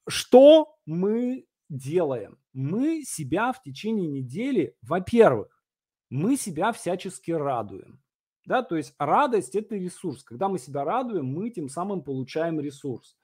что 0.09 0.77
мы 0.87 1.47
делаем? 1.69 2.39
Мы 2.53 3.03
себя 3.05 3.53
в 3.53 3.63
течение 3.63 4.07
недели, 4.09 4.75
во-первых, 4.83 5.56
мы 6.11 6.37
себя 6.37 6.73
всячески 6.73 7.31
радуем. 7.31 8.01
Да, 8.45 8.63
то 8.63 8.77
есть 8.77 8.95
радость– 8.99 9.55
это 9.57 9.75
ресурс. 9.75 10.23
Когда 10.23 10.49
мы 10.49 10.59
себя 10.59 10.85
радуем, 10.85 11.27
мы 11.27 11.51
тем 11.51 11.69
самым 11.69 12.03
получаем 12.03 12.61
ресурс. 12.61 13.17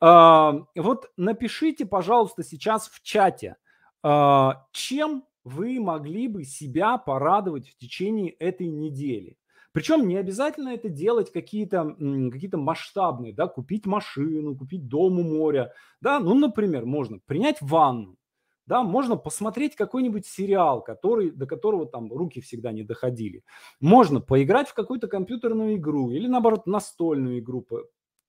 А, 0.00 0.64
вот 0.74 1.10
напишите, 1.16 1.84
пожалуйста, 1.84 2.42
сейчас 2.42 2.88
в 2.88 3.02
чате, 3.02 3.56
а, 4.02 4.66
чем 4.72 5.24
вы 5.44 5.78
могли 5.78 6.28
бы 6.28 6.44
себя 6.44 6.96
порадовать 6.96 7.68
в 7.68 7.76
течение 7.76 8.30
этой 8.30 8.68
недели. 8.68 9.36
Причем 9.72 10.08
не 10.08 10.16
обязательно 10.16 10.70
это 10.70 10.88
делать 10.88 11.30
какие-то 11.30 11.94
какие 12.32 12.56
масштабные, 12.56 13.34
да, 13.34 13.46
купить 13.46 13.84
машину, 13.84 14.56
купить 14.56 14.88
дом 14.88 15.18
у 15.18 15.22
моря, 15.22 15.72
да, 16.00 16.18
ну, 16.18 16.34
например, 16.34 16.86
можно 16.86 17.18
принять 17.26 17.58
ванну, 17.60 18.16
да, 18.66 18.82
можно 18.82 19.16
посмотреть 19.16 19.76
какой-нибудь 19.76 20.26
сериал, 20.26 20.82
который, 20.82 21.30
до 21.30 21.46
которого 21.46 21.86
там 21.86 22.12
руки 22.12 22.40
всегда 22.40 22.72
не 22.72 22.82
доходили. 22.82 23.44
Можно 23.80 24.20
поиграть 24.20 24.68
в 24.68 24.74
какую-то 24.74 25.06
компьютерную 25.06 25.76
игру 25.76 26.10
или, 26.10 26.26
наоборот, 26.26 26.66
настольную 26.66 27.38
игру 27.38 27.62
по, 27.62 27.84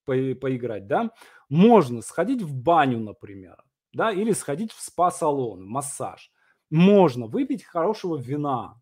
по, 0.05 0.13
поиграть, 0.13 0.87
да. 0.87 1.11
Можно 1.49 2.01
сходить 2.01 2.41
в 2.43 2.53
баню, 2.53 2.99
например, 2.99 3.63
да, 3.93 4.11
или 4.11 4.31
сходить 4.31 4.71
в 4.71 4.81
спа-салон, 4.81 5.65
массаж. 5.65 6.31
Можно 6.69 7.27
выпить 7.27 7.63
хорошего 7.63 8.17
вина, 8.17 8.79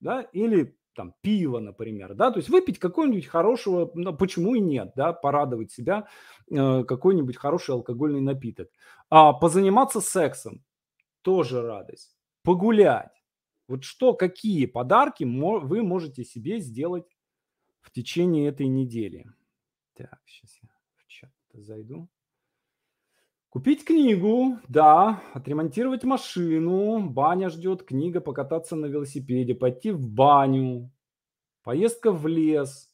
да, 0.00 0.22
или 0.32 0.76
там 0.94 1.14
пиво, 1.22 1.58
например, 1.58 2.14
да, 2.14 2.30
то 2.30 2.38
есть 2.38 2.50
выпить 2.50 2.78
какого-нибудь 2.78 3.26
хорошего, 3.26 3.90
ну, 3.94 4.14
почему 4.14 4.54
и 4.54 4.60
нет, 4.60 4.92
да, 4.96 5.12
порадовать 5.12 5.70
себя, 5.70 6.06
э, 6.50 6.84
какой-нибудь 6.84 7.36
хороший 7.36 7.74
алкогольный 7.74 8.20
напиток. 8.20 8.68
А 9.08 9.32
позаниматься 9.32 10.00
сексом, 10.00 10.62
тоже 11.22 11.62
радость. 11.62 12.16
Погулять. 12.42 13.12
Вот 13.68 13.84
что, 13.84 14.14
какие 14.14 14.66
подарки 14.66 15.24
вы 15.24 15.82
можете 15.82 16.24
себе 16.24 16.60
сделать 16.60 17.06
в 17.80 17.90
течение 17.90 18.48
этой 18.48 18.66
недели? 18.66 19.26
Так, 19.94 20.20
сейчас 20.26 20.58
я 20.62 20.68
в 20.96 21.06
чат 21.06 21.30
зайду. 21.52 22.08
Купить 23.48 23.84
книгу, 23.84 24.58
да, 24.66 25.22
отремонтировать 25.34 26.04
машину, 26.04 27.08
баня 27.10 27.50
ждет, 27.50 27.82
книга, 27.82 28.20
покататься 28.20 28.76
на 28.76 28.86
велосипеде, 28.86 29.54
пойти 29.54 29.90
в 29.90 30.08
баню, 30.08 30.90
поездка 31.62 32.12
в 32.12 32.26
лес, 32.26 32.90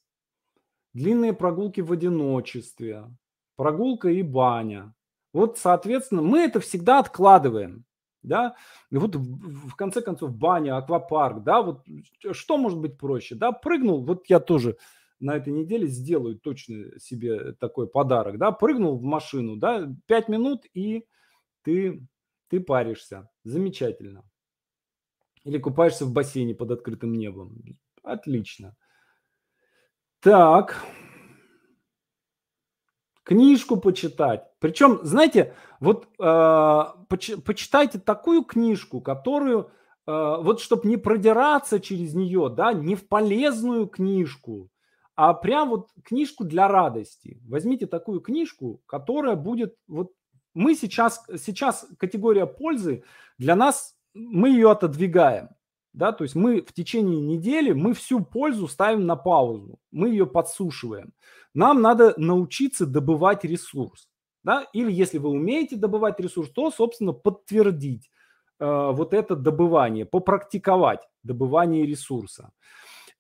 длинные 0.94 1.32
прогулки 1.32 1.80
в 1.80 1.92
одиночестве, 1.92 3.04
прогулка 3.54 4.08
и 4.08 4.22
баня. 4.22 4.94
Вот, 5.32 5.58
соответственно, 5.58 6.22
мы 6.22 6.40
это 6.40 6.58
всегда 6.58 6.98
откладываем 6.98 7.84
да, 8.22 8.56
и 8.90 8.96
вот 8.96 9.16
в, 9.16 9.74
конце 9.74 10.02
концов 10.02 10.34
баня, 10.34 10.76
аквапарк, 10.76 11.42
да, 11.42 11.62
вот 11.62 11.84
что 12.32 12.58
может 12.58 12.78
быть 12.78 12.98
проще, 12.98 13.34
да, 13.34 13.52
прыгнул, 13.52 14.04
вот 14.04 14.26
я 14.28 14.40
тоже 14.40 14.76
на 15.20 15.36
этой 15.36 15.52
неделе 15.52 15.86
сделаю 15.86 16.38
точно 16.38 16.98
себе 16.98 17.52
такой 17.54 17.88
подарок, 17.88 18.38
да, 18.38 18.52
прыгнул 18.52 18.98
в 18.98 19.02
машину, 19.02 19.56
да, 19.56 19.88
пять 20.06 20.28
минут 20.28 20.64
и 20.74 21.04
ты, 21.62 22.06
ты 22.48 22.60
паришься, 22.60 23.28
замечательно. 23.44 24.24
Или 25.44 25.58
купаешься 25.58 26.04
в 26.04 26.12
бассейне 26.12 26.54
под 26.54 26.72
открытым 26.72 27.12
небом, 27.12 27.56
отлично. 28.02 28.76
Так, 30.20 30.84
книжку 33.28 33.76
почитать. 33.76 34.44
Причем, 34.58 35.00
знаете, 35.02 35.52
вот 35.80 36.08
э, 36.18 36.84
поч, 37.08 37.32
почитайте 37.44 37.98
такую 37.98 38.42
книжку, 38.42 39.02
которую, 39.02 39.70
э, 40.06 40.36
вот 40.40 40.62
чтобы 40.62 40.88
не 40.88 40.96
продираться 40.96 41.78
через 41.78 42.14
нее, 42.14 42.48
да, 42.48 42.72
не 42.72 42.94
в 42.94 43.06
полезную 43.06 43.86
книжку, 43.86 44.70
а 45.14 45.34
прям 45.34 45.68
вот 45.68 45.90
книжку 46.04 46.44
для 46.44 46.68
радости. 46.68 47.38
Возьмите 47.46 47.86
такую 47.86 48.20
книжку, 48.20 48.80
которая 48.86 49.36
будет, 49.36 49.76
вот 49.88 50.12
мы 50.54 50.74
сейчас, 50.74 51.22
сейчас 51.36 51.86
категория 51.98 52.46
пользы 52.46 53.04
для 53.36 53.56
нас, 53.56 53.94
мы 54.14 54.48
ее 54.48 54.70
отодвигаем. 54.70 55.50
Да, 55.98 56.12
то 56.12 56.22
есть 56.22 56.36
мы 56.36 56.60
в 56.60 56.72
течение 56.72 57.20
недели, 57.20 57.72
мы 57.72 57.92
всю 57.92 58.24
пользу 58.24 58.68
ставим 58.68 59.04
на 59.04 59.16
паузу, 59.16 59.80
мы 59.90 60.10
ее 60.10 60.26
подсушиваем. 60.26 61.12
Нам 61.54 61.82
надо 61.82 62.14
научиться 62.16 62.86
добывать 62.86 63.42
ресурс. 63.42 64.08
Да? 64.44 64.64
Или 64.72 64.92
если 64.92 65.18
вы 65.18 65.30
умеете 65.30 65.74
добывать 65.74 66.20
ресурс, 66.20 66.50
то, 66.50 66.70
собственно, 66.70 67.12
подтвердить 67.12 68.08
э, 68.60 68.90
вот 68.92 69.12
это 69.12 69.34
добывание, 69.34 70.06
попрактиковать 70.06 71.00
добывание 71.24 71.84
ресурса. 71.84 72.52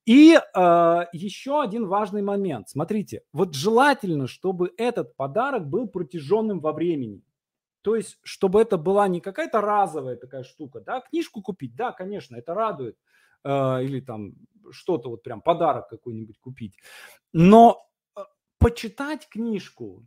И 0.06 0.38
э, 0.38 1.04
еще 1.12 1.60
один 1.60 1.88
важный 1.88 2.22
момент. 2.22 2.68
Смотрите, 2.68 3.22
вот 3.32 3.54
желательно, 3.54 4.28
чтобы 4.28 4.72
этот 4.76 5.16
подарок 5.16 5.68
был 5.68 5.88
протяженным 5.88 6.60
во 6.60 6.72
времени. 6.72 7.22
То 7.82 7.96
есть, 7.96 8.18
чтобы 8.22 8.60
это 8.60 8.76
была 8.76 9.08
не 9.08 9.20
какая-то 9.20 9.60
разовая 9.60 10.16
такая 10.16 10.42
штука, 10.42 10.80
да, 10.80 11.00
книжку 11.00 11.42
купить, 11.42 11.74
да, 11.76 11.92
конечно, 11.92 12.36
это 12.36 12.54
радует, 12.54 12.96
э, 13.44 13.84
или 13.84 14.00
там 14.00 14.34
что-то 14.70 15.10
вот 15.10 15.22
прям 15.22 15.40
подарок 15.40 15.88
какой-нибудь 15.88 16.38
купить. 16.40 16.74
Но 17.32 17.88
почитать 18.58 19.28
книжку, 19.28 20.06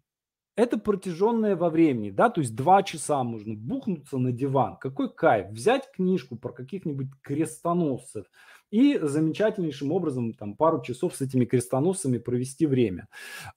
это 0.55 0.77
протяженное 0.77 1.55
во 1.55 1.69
времени, 1.69 2.11
да, 2.11 2.29
то 2.29 2.41
есть 2.41 2.55
два 2.55 2.83
часа 2.83 3.23
можно 3.23 3.53
бухнуться 3.55 4.17
на 4.17 4.31
диван. 4.31 4.77
Какой 4.77 5.13
кайф, 5.13 5.49
взять 5.49 5.89
книжку 5.91 6.35
про 6.35 6.51
каких-нибудь 6.51 7.07
крестоносцев 7.21 8.25
и 8.69 8.97
замечательнейшим 9.01 9.91
образом 9.91 10.33
там 10.33 10.55
пару 10.55 10.81
часов 10.81 11.15
с 11.15 11.21
этими 11.21 11.45
крестоносцами 11.45 12.17
провести 12.17 12.65
время. 12.65 13.07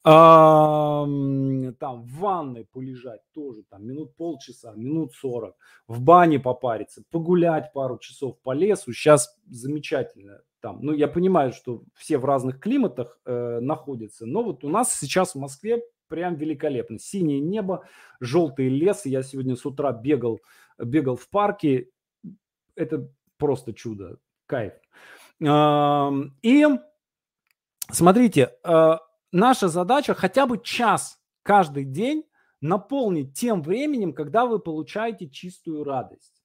А, 0.03 1.05
там 1.79 2.03
в 2.03 2.19
ванной 2.19 2.65
полежать 2.65 3.21
тоже 3.33 3.63
там 3.69 3.87
минут 3.87 4.15
полчаса, 4.17 4.73
минут 4.75 5.13
сорок, 5.15 5.57
в 5.87 6.01
бане 6.01 6.39
попариться, 6.39 7.03
погулять 7.11 7.73
пару 7.73 7.99
часов 7.99 8.39
по 8.43 8.53
лесу. 8.53 8.93
Сейчас 8.93 9.37
замечательно 9.47 10.41
там, 10.61 10.79
ну, 10.81 10.95
я 10.95 11.09
понимаю, 11.09 11.53
что 11.53 11.83
все 11.95 12.17
в 12.17 12.25
разных 12.25 12.59
климатах 12.59 13.21
э, 13.27 13.59
находятся, 13.61 14.25
но 14.25 14.43
вот 14.43 14.65
у 14.65 14.71
нас 14.71 14.95
сейчас 14.95 15.35
в 15.35 15.39
Москве 15.39 15.83
прям 16.09 16.35
великолепно. 16.35 16.99
Синее 16.99 17.41
небо, 17.41 17.87
желтый 18.21 18.69
лес. 18.69 19.07
Я 19.07 19.23
сегодня 19.23 19.57
с 19.57 19.65
утра 19.67 19.93
бегал, 19.93 20.41
бегал 20.79 21.17
в 21.17 21.29
парке. 21.29 21.89
Это 22.75 23.09
просто 23.37 23.73
чудо, 23.73 24.19
кайф. 24.47 24.75
И 25.41 26.67
смотрите, 27.91 28.53
э, 28.65 28.97
наша 29.33 29.69
задача 29.69 30.15
хотя 30.15 30.47
бы 30.47 30.63
час 30.63 31.21
каждый 31.43 31.85
день 31.85 32.25
наполнить 32.61 33.35
тем 33.35 33.63
временем, 33.63 34.13
когда 34.13 34.47
вы 34.47 34.59
получаете 34.59 35.29
чистую 35.29 35.85
радость 35.85 36.45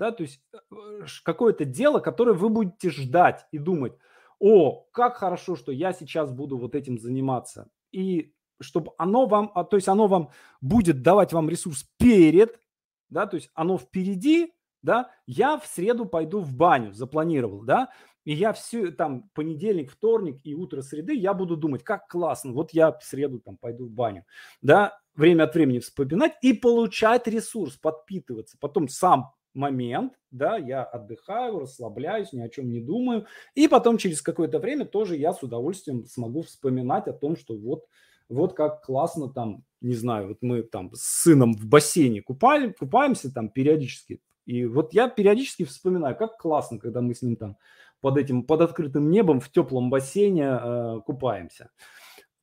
да, 0.00 0.12
то 0.12 0.22
есть 0.22 0.40
э, 0.52 1.04
какое-то 1.24 1.66
дело, 1.66 2.00
которое 2.00 2.32
вы 2.32 2.48
будете 2.48 2.90
ждать 2.90 3.46
и 3.52 3.58
думать, 3.58 3.92
о, 4.38 4.86
как 4.92 5.16
хорошо, 5.16 5.56
что 5.56 5.72
я 5.72 5.92
сейчас 5.92 6.32
буду 6.32 6.56
вот 6.56 6.74
этим 6.74 6.98
заниматься. 6.98 7.68
И 7.92 8.32
чтобы 8.60 8.92
оно 8.98 9.26
вам, 9.26 9.50
а, 9.54 9.64
то 9.64 9.76
есть 9.76 9.88
оно 9.88 10.06
вам 10.06 10.30
будет 10.60 11.02
давать 11.02 11.32
вам 11.32 11.48
ресурс 11.48 11.86
перед, 11.98 12.60
да, 13.08 13.26
то 13.26 13.36
есть 13.36 13.50
оно 13.54 13.78
впереди, 13.78 14.52
да, 14.82 15.10
я 15.26 15.58
в 15.58 15.66
среду 15.66 16.06
пойду 16.06 16.40
в 16.40 16.54
баню, 16.54 16.92
запланировал, 16.92 17.62
да, 17.62 17.90
и 18.24 18.32
я 18.32 18.52
все 18.52 18.90
там 18.90 19.30
понедельник, 19.34 19.90
вторник 19.90 20.40
и 20.44 20.54
утро 20.54 20.82
среды 20.82 21.14
я 21.14 21.34
буду 21.34 21.56
думать, 21.56 21.82
как 21.82 22.06
классно, 22.08 22.52
вот 22.52 22.72
я 22.72 22.92
в 22.92 23.02
среду 23.02 23.40
там 23.40 23.56
пойду 23.56 23.86
в 23.86 23.90
баню, 23.90 24.24
да, 24.62 24.98
время 25.14 25.44
от 25.44 25.54
времени 25.54 25.78
вспоминать 25.78 26.34
и 26.42 26.52
получать 26.52 27.26
ресурс, 27.26 27.76
подпитываться, 27.76 28.56
потом 28.60 28.88
сам 28.88 29.32
момент, 29.54 30.14
да, 30.30 30.56
я 30.56 30.84
отдыхаю, 30.84 31.60
расслабляюсь, 31.60 32.32
ни 32.32 32.40
о 32.40 32.48
чем 32.48 32.70
не 32.70 32.80
думаю, 32.80 33.26
и 33.54 33.68
потом 33.68 33.98
через 33.98 34.22
какое-то 34.22 34.58
время 34.58 34.84
тоже 34.84 35.16
я 35.16 35.32
с 35.32 35.42
удовольствием 35.42 36.06
смогу 36.06 36.42
вспоминать 36.42 37.08
о 37.08 37.12
том, 37.12 37.36
что 37.36 37.56
вот, 37.56 37.86
вот 38.30 38.54
как 38.54 38.82
классно 38.84 39.28
там, 39.28 39.64
не 39.80 39.94
знаю, 39.94 40.28
вот 40.28 40.38
мы 40.40 40.62
там 40.62 40.90
с 40.94 41.22
сыном 41.22 41.54
в 41.54 41.66
бассейне 41.66 42.22
купали, 42.22 42.72
купаемся 42.72 43.32
там 43.32 43.48
периодически, 43.48 44.20
и 44.46 44.64
вот 44.64 44.94
я 44.94 45.08
периодически 45.08 45.64
вспоминаю, 45.64 46.16
как 46.16 46.36
классно, 46.36 46.78
когда 46.78 47.00
мы 47.00 47.14
с 47.14 47.22
ним 47.22 47.36
там 47.36 47.56
под 48.00 48.16
этим, 48.16 48.42
под 48.44 48.62
открытым 48.62 49.10
небом 49.10 49.40
в 49.40 49.50
теплом 49.50 49.90
бассейне 49.90 50.44
э, 50.44 51.00
купаемся. 51.04 51.70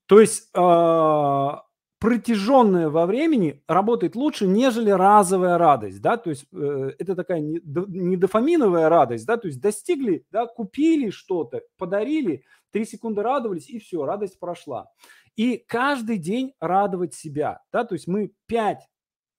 То 0.05 0.21
есть 0.21 0.49
э, 0.53 1.51
протяженная 1.99 2.89
во 2.89 3.05
времени 3.05 3.63
работает 3.67 4.15
лучше, 4.15 4.47
нежели 4.47 4.91
разовая 4.91 5.57
радость, 5.57 6.01
да, 6.01 6.17
то 6.17 6.29
есть 6.29 6.45
э, 6.53 6.91
это 6.99 7.15
такая 7.15 7.39
не, 7.39 7.59
не 7.63 8.17
дофаминовая 8.17 8.87
радость, 8.87 9.25
да, 9.25 9.37
то 9.37 9.47
есть 9.47 9.59
достигли, 9.59 10.25
да, 10.31 10.45
купили 10.45 11.09
что-то, 11.09 11.63
подарили, 11.77 12.43
три 12.71 12.85
секунды 12.85 13.23
радовались 13.23 13.69
и 13.69 13.79
все, 13.79 14.05
радость 14.05 14.39
прошла. 14.39 14.91
И 15.37 15.57
каждый 15.57 16.17
день 16.17 16.53
радовать 16.59 17.13
себя, 17.13 17.61
да, 17.71 17.85
то 17.85 17.93
есть 17.93 18.07
мы 18.07 18.33
пять 18.47 18.89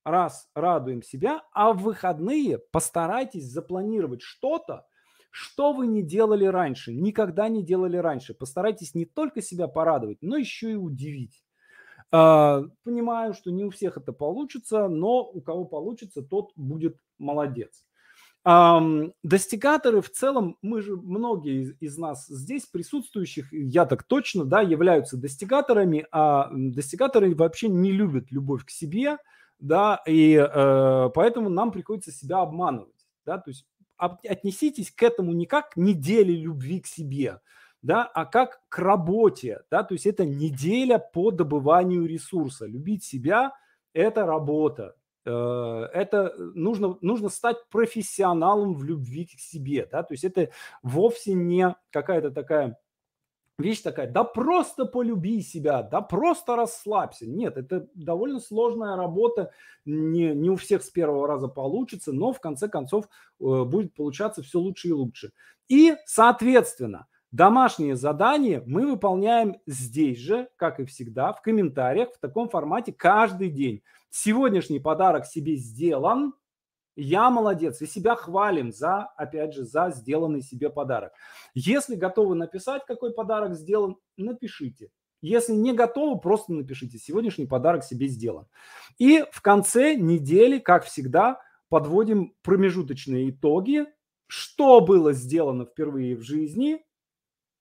раз 0.05 0.49
радуем 0.55 1.03
себя, 1.03 1.43
а 1.53 1.73
в 1.73 1.83
выходные 1.83 2.59
постарайтесь 2.71 3.51
запланировать 3.51 4.23
что-то, 4.23 4.87
что 5.31 5.73
вы 5.73 5.89
не 5.89 6.03
делали 6.03 6.47
раньше, 6.47 6.95
никогда 6.95 7.49
не 7.49 7.65
делали 7.65 7.97
раньше. 7.97 8.33
Постарайтесь 8.33 8.95
не 8.95 9.07
только 9.07 9.43
себя 9.43 9.67
порадовать, 9.67 10.19
но 10.23 10.37
еще 10.37 10.73
и 10.73 10.77
удивить. 10.77 11.43
А, 12.11 12.63
понимаю, 12.85 13.35
что 13.35 13.51
не 13.51 13.65
у 13.65 13.71
всех 13.71 13.97
это 13.99 14.13
получится, 14.13 14.89
но 14.89 15.25
у 15.25 15.41
кого 15.41 15.65
получится, 15.65 16.23
тот 16.23 16.53
будет 16.55 16.97
молодец. 17.19 17.85
Достигаторы 19.23 20.01
в 20.01 20.09
целом, 20.11 20.57
мы 20.63 20.81
же, 20.81 20.97
многие 20.97 21.77
из, 21.81 21.99
нас 21.99 22.27
здесь 22.29 22.65
присутствующих, 22.65 23.53
я 23.53 23.85
так 23.85 24.05
точно, 24.05 24.47
да, 24.47 24.63
являются 24.63 25.19
достигаторами, 25.19 26.07
а 26.13 26.49
достигаторы 26.53 27.35
вообще 27.35 27.69
не 27.69 27.93
любят 27.93 28.31
любовь 28.31 28.65
к 28.65 28.71
себе, 28.71 29.19
да, 29.59 30.01
и 30.07 30.33
э, 30.35 31.11
поэтому 31.15 31.51
нам 31.51 31.73
приходится 31.73 32.11
себя 32.11 32.39
обманывать, 32.41 33.07
да, 33.27 33.37
то 33.37 33.51
есть 33.51 33.67
отнеситесь 33.99 34.93
к 34.93 35.03
этому 35.03 35.33
не 35.33 35.45
как 35.45 35.77
неделе 35.77 36.35
любви 36.35 36.81
к 36.81 36.87
себе, 36.87 37.41
да, 37.83 38.05
а 38.05 38.25
как 38.25 38.63
к 38.71 38.79
работе, 38.79 39.61
да, 39.71 39.83
то 39.83 39.93
есть 39.93 40.07
это 40.07 40.25
неделя 40.25 40.99
по 40.99 41.33
добыванию 41.33 42.07
ресурса. 42.07 42.65
Любить 42.65 43.05
себя– 43.05 43.53
это 43.93 44.25
работа, 44.25 44.95
это 45.31 46.35
нужно, 46.55 46.97
нужно 47.01 47.29
стать 47.29 47.57
профессионалом 47.71 48.75
в 48.75 48.85
любви 48.85 49.27
к 49.27 49.39
себе, 49.39 49.89
да, 49.91 50.03
то 50.03 50.15
есть 50.15 50.25
это 50.25 50.51
вовсе 50.83 51.35
не 51.35 51.75
какая-то 51.91 52.31
такая 52.31 52.79
вещь 53.59 53.81
такая, 53.81 54.09
да 54.09 54.25
просто 54.25 54.85
полюби 54.85 55.43
себя, 55.43 55.83
да 55.83 56.01
просто 56.01 56.55
расслабься. 56.55 57.27
Нет, 57.27 57.57
это 57.57 57.89
довольно 57.95 58.39
сложная 58.39 58.97
работа, 58.97 59.51
не, 59.85 60.33
не 60.35 60.49
у 60.49 60.57
всех 60.57 60.83
с 60.83 60.91
первого 60.91 61.27
раза 61.27 61.49
получится, 61.49 62.13
но 62.13 62.33
в 62.33 62.41
конце 62.41 62.69
концов 62.69 63.07
э, 63.07 63.65
будет 63.65 63.95
получаться 63.95 64.43
все 64.43 64.61
лучше 64.61 64.89
и 64.89 64.93
лучше. 64.93 65.33
И, 65.69 65.97
соответственно, 66.07 67.09
Домашние 67.31 67.95
задания 67.95 68.63
мы 68.65 68.91
выполняем 68.91 69.57
здесь 69.67 70.19
же, 70.19 70.49
как 70.57 70.81
и 70.81 70.87
всегда, 70.87 71.35
в 71.35 71.43
комментариях 71.43 72.15
в 72.15 72.19
таком 72.19 72.49
формате 72.49 72.95
каждый 72.95 73.51
день. 73.51 73.83
Сегодняшний 74.11 74.81
подарок 74.81 75.27
себе 75.27 75.57
сделан. 75.57 76.35
Я 76.97 77.31
молодец. 77.31 77.81
И 77.81 77.87
себя 77.87 78.17
хвалим 78.17 78.73
за, 78.73 79.05
опять 79.17 79.55
же, 79.55 79.65
за 79.65 79.91
сделанный 79.91 80.43
себе 80.43 80.71
подарок. 80.71 81.13
Если 81.55 81.95
готовы 81.95 82.35
написать, 82.35 82.85
какой 82.87 83.13
подарок 83.13 83.55
сделан, 83.55 83.97
напишите. 84.17 84.91
Если 85.21 85.53
не 85.53 85.73
готовы, 85.73 86.21
просто 86.21 86.53
напишите. 86.53 86.99
Сегодняшний 86.99 87.47
подарок 87.47 87.85
себе 87.85 88.07
сделан. 88.09 88.47
И 88.99 89.25
в 89.31 89.43
конце 89.43 89.95
недели, 89.95 90.59
как 90.59 90.85
всегда, 90.85 91.41
подводим 91.69 92.35
промежуточные 92.43 93.31
итоги. 93.31 93.87
Что 94.27 94.81
было 94.81 95.13
сделано 95.13 95.65
впервые 95.65 96.17
в 96.17 96.23
жизни? 96.23 96.85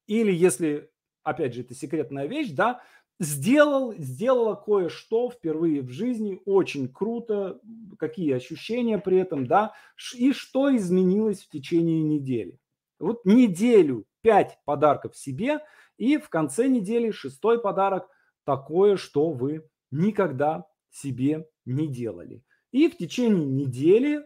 Или 0.08 0.32
если, 0.32 0.92
опять 1.24 1.54
же, 1.54 1.62
это 1.62 1.74
секретная 1.74 2.28
вещь, 2.28 2.52
да, 2.52 2.82
сделал, 3.20 3.94
сделала 3.98 4.56
кое-что 4.56 5.30
впервые 5.30 5.82
в 5.82 5.90
жизни, 5.90 6.40
очень 6.46 6.88
круто, 6.88 7.60
какие 7.98 8.34
ощущения 8.34 8.98
при 8.98 9.18
этом, 9.18 9.48
да, 9.48 9.74
и 10.16 10.34
что 10.34 10.76
изменилось 10.76 11.44
в 11.44 11.50
течение 11.50 12.02
недели. 12.02 12.60
Вот 13.00 13.26
неделю 13.26 14.06
пять 14.22 14.60
подарков 14.66 15.16
себе, 15.16 15.60
и 15.98 16.18
в 16.18 16.30
конце 16.30 16.68
недели 16.68 17.12
шестой 17.12 17.60
подарок 17.60 18.08
такое, 18.44 18.98
что 18.98 19.32
вы 19.32 19.68
никогда 19.92 20.66
себе 20.92 21.48
не 21.66 21.88
делали. 21.88 22.44
И 22.72 22.90
в 22.90 22.98
течение 22.98 23.46
недели 23.46 24.26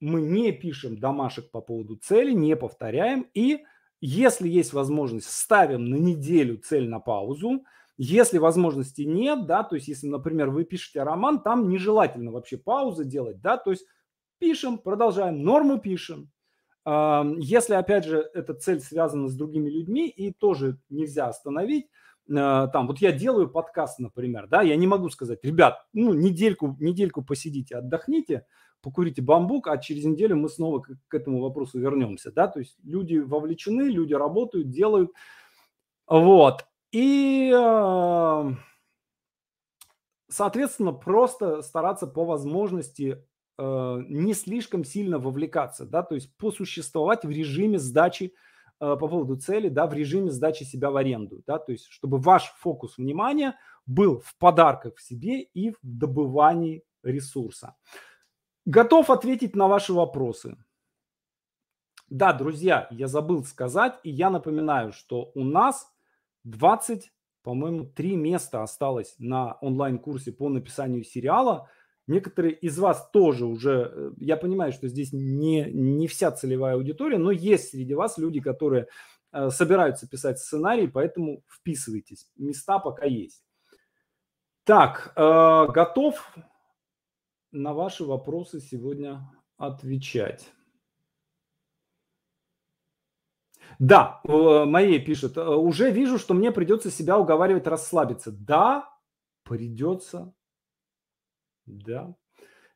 мы 0.00 0.20
не 0.20 0.52
пишем 0.52 0.98
домашек 0.98 1.50
по 1.50 1.60
поводу 1.60 1.96
цели, 1.96 2.32
не 2.32 2.56
повторяем, 2.56 3.26
и 3.34 3.64
если 4.00 4.48
есть 4.48 4.72
возможность, 4.72 5.30
ставим 5.30 5.84
на 5.84 5.94
неделю 5.94 6.58
цель 6.58 6.88
на 6.88 6.98
паузу, 6.98 7.64
если 8.04 8.38
возможности 8.38 9.02
нет, 9.02 9.46
да, 9.46 9.62
то 9.62 9.76
есть 9.76 9.86
если, 9.86 10.08
например, 10.08 10.50
вы 10.50 10.64
пишете 10.64 11.04
роман, 11.04 11.40
там 11.40 11.68
нежелательно 11.68 12.32
вообще 12.32 12.56
паузы 12.56 13.04
делать, 13.04 13.40
да, 13.40 13.56
то 13.56 13.70
есть 13.70 13.86
пишем, 14.40 14.78
продолжаем, 14.78 15.44
норму 15.44 15.78
пишем. 15.78 16.32
Если, 16.84 17.74
опять 17.74 18.04
же, 18.04 18.28
эта 18.34 18.54
цель 18.54 18.80
связана 18.80 19.28
с 19.28 19.36
другими 19.36 19.70
людьми 19.70 20.08
и 20.08 20.32
тоже 20.32 20.80
нельзя 20.90 21.28
остановить, 21.28 21.86
а, 22.28 22.66
там, 22.66 22.88
вот 22.88 22.98
я 22.98 23.12
делаю 23.12 23.48
подкаст, 23.48 24.00
например, 24.00 24.48
да, 24.48 24.62
я 24.62 24.74
не 24.74 24.88
могу 24.88 25.08
сказать, 25.08 25.38
ребят, 25.44 25.86
ну, 25.92 26.12
недельку, 26.12 26.76
недельку 26.80 27.22
посидите, 27.22 27.76
отдохните, 27.76 28.46
покурите 28.80 29.22
бамбук, 29.22 29.68
а 29.68 29.78
через 29.78 30.04
неделю 30.04 30.36
мы 30.36 30.48
снова 30.48 30.80
к, 30.80 30.90
к 31.06 31.14
этому 31.14 31.40
вопросу 31.40 31.78
вернемся, 31.78 32.32
да, 32.32 32.48
то 32.48 32.58
есть 32.58 32.76
люди 32.82 33.18
вовлечены, 33.18 33.82
люди 33.82 34.14
работают, 34.14 34.70
делают, 34.70 35.12
вот. 36.08 36.66
И, 36.92 37.50
соответственно, 40.28 40.92
просто 40.92 41.62
стараться 41.62 42.06
по 42.06 42.24
возможности 42.24 43.24
а, 43.58 43.98
не 44.08 44.34
слишком 44.34 44.84
сильно 44.84 45.18
вовлекаться, 45.18 45.84
да, 45.84 46.02
то 46.02 46.14
есть 46.14 46.36
посуществовать 46.36 47.24
в 47.24 47.30
режиме 47.30 47.78
сдачи 47.78 48.34
а, 48.80 48.96
по 48.96 49.08
поводу 49.08 49.36
цели, 49.36 49.68
да, 49.68 49.86
в 49.86 49.94
режиме 49.94 50.30
сдачи 50.30 50.64
себя 50.64 50.90
в 50.90 50.96
аренду, 50.96 51.42
да, 51.46 51.58
то 51.58 51.70
есть 51.70 51.86
чтобы 51.88 52.18
ваш 52.18 52.52
фокус 52.58 52.96
внимания 52.96 53.54
был 53.86 54.20
в 54.20 54.36
подарках 54.38 54.96
в 54.96 55.02
себе 55.02 55.42
и 55.42 55.70
в 55.70 55.76
добывании 55.82 56.82
ресурса. 57.02 57.76
Готов 58.64 59.10
ответить 59.10 59.54
на 59.54 59.68
ваши 59.68 59.92
вопросы. 59.92 60.56
Да, 62.08 62.32
друзья, 62.32 62.88
я 62.90 63.08
забыл 63.08 63.44
сказать, 63.44 63.98
и 64.02 64.10
я 64.10 64.30
напоминаю, 64.30 64.92
что 64.92 65.30
у 65.34 65.44
нас 65.44 65.91
20, 66.44 67.12
по-моему, 67.42 67.84
3 67.86 68.16
места 68.16 68.62
осталось 68.62 69.14
на 69.18 69.54
онлайн-курсе 69.60 70.32
по 70.32 70.48
написанию 70.48 71.04
сериала. 71.04 71.68
Некоторые 72.06 72.54
из 72.54 72.78
вас 72.78 73.08
тоже 73.12 73.46
уже, 73.46 73.92
э, 73.94 74.10
я 74.18 74.36
понимаю, 74.36 74.72
что 74.72 74.88
здесь 74.88 75.12
не, 75.12 75.64
не 75.70 76.08
вся 76.08 76.32
целевая 76.32 76.74
аудитория, 76.74 77.18
но 77.18 77.30
есть 77.30 77.70
среди 77.70 77.94
вас 77.94 78.18
люди, 78.18 78.40
которые 78.40 78.88
э, 79.32 79.50
собираются 79.50 80.08
писать 80.08 80.38
сценарий, 80.38 80.88
поэтому 80.88 81.42
вписывайтесь. 81.48 82.28
Места 82.36 82.78
пока 82.78 83.06
есть. 83.06 83.44
Так, 84.64 85.12
э, 85.16 85.66
готов 85.72 86.36
на 87.52 87.72
ваши 87.72 88.04
вопросы 88.04 88.60
сегодня 88.60 89.20
отвечать. 89.56 90.52
Да, 93.78 94.20
моей 94.24 94.98
пишет, 94.98 95.36
«Э, 95.36 95.44
уже 95.44 95.90
вижу, 95.90 96.18
что 96.18 96.34
мне 96.34 96.52
придется 96.52 96.90
себя 96.90 97.18
уговаривать 97.18 97.66
расслабиться. 97.66 98.32
Да, 98.32 98.88
придется. 99.44 100.34
Да. 101.66 102.14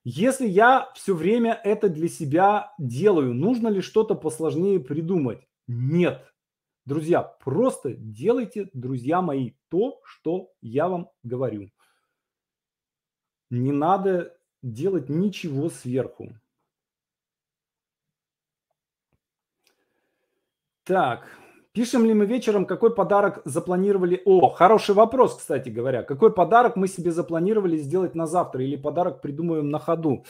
Если 0.04 0.46
я 0.46 0.92
все 0.94 1.14
время 1.14 1.60
это 1.64 1.88
для 1.88 2.08
себя 2.08 2.72
делаю, 2.78 3.34
нужно 3.34 3.68
ли 3.68 3.80
что-то 3.80 4.14
посложнее 4.14 4.78
придумать? 4.78 5.46
Нет. 5.66 6.32
Друзья, 6.84 7.22
просто 7.22 7.94
делайте, 7.94 8.70
друзья 8.72 9.20
мои, 9.20 9.54
то, 9.68 10.00
что 10.04 10.52
я 10.60 10.88
вам 10.88 11.10
говорю. 11.24 11.70
Не 13.50 13.72
надо 13.72 14.38
делать 14.62 15.08
ничего 15.08 15.68
сверху. 15.68 16.36
Так, 20.86 21.26
пишем 21.72 22.04
ли 22.04 22.14
мы 22.14 22.26
вечером, 22.26 22.64
какой 22.64 22.94
подарок 22.94 23.42
запланировали? 23.44 24.22
О, 24.24 24.50
хороший 24.50 24.94
вопрос, 24.94 25.36
кстати 25.36 25.68
говоря. 25.68 26.04
Какой 26.04 26.32
подарок 26.32 26.76
мы 26.76 26.86
себе 26.86 27.10
запланировали 27.10 27.76
сделать 27.76 28.14
на 28.14 28.28
завтра 28.28 28.62
или 28.62 28.76
подарок 28.76 29.20
придумаем 29.20 29.68
на 29.68 29.80
ходу? 29.80 30.24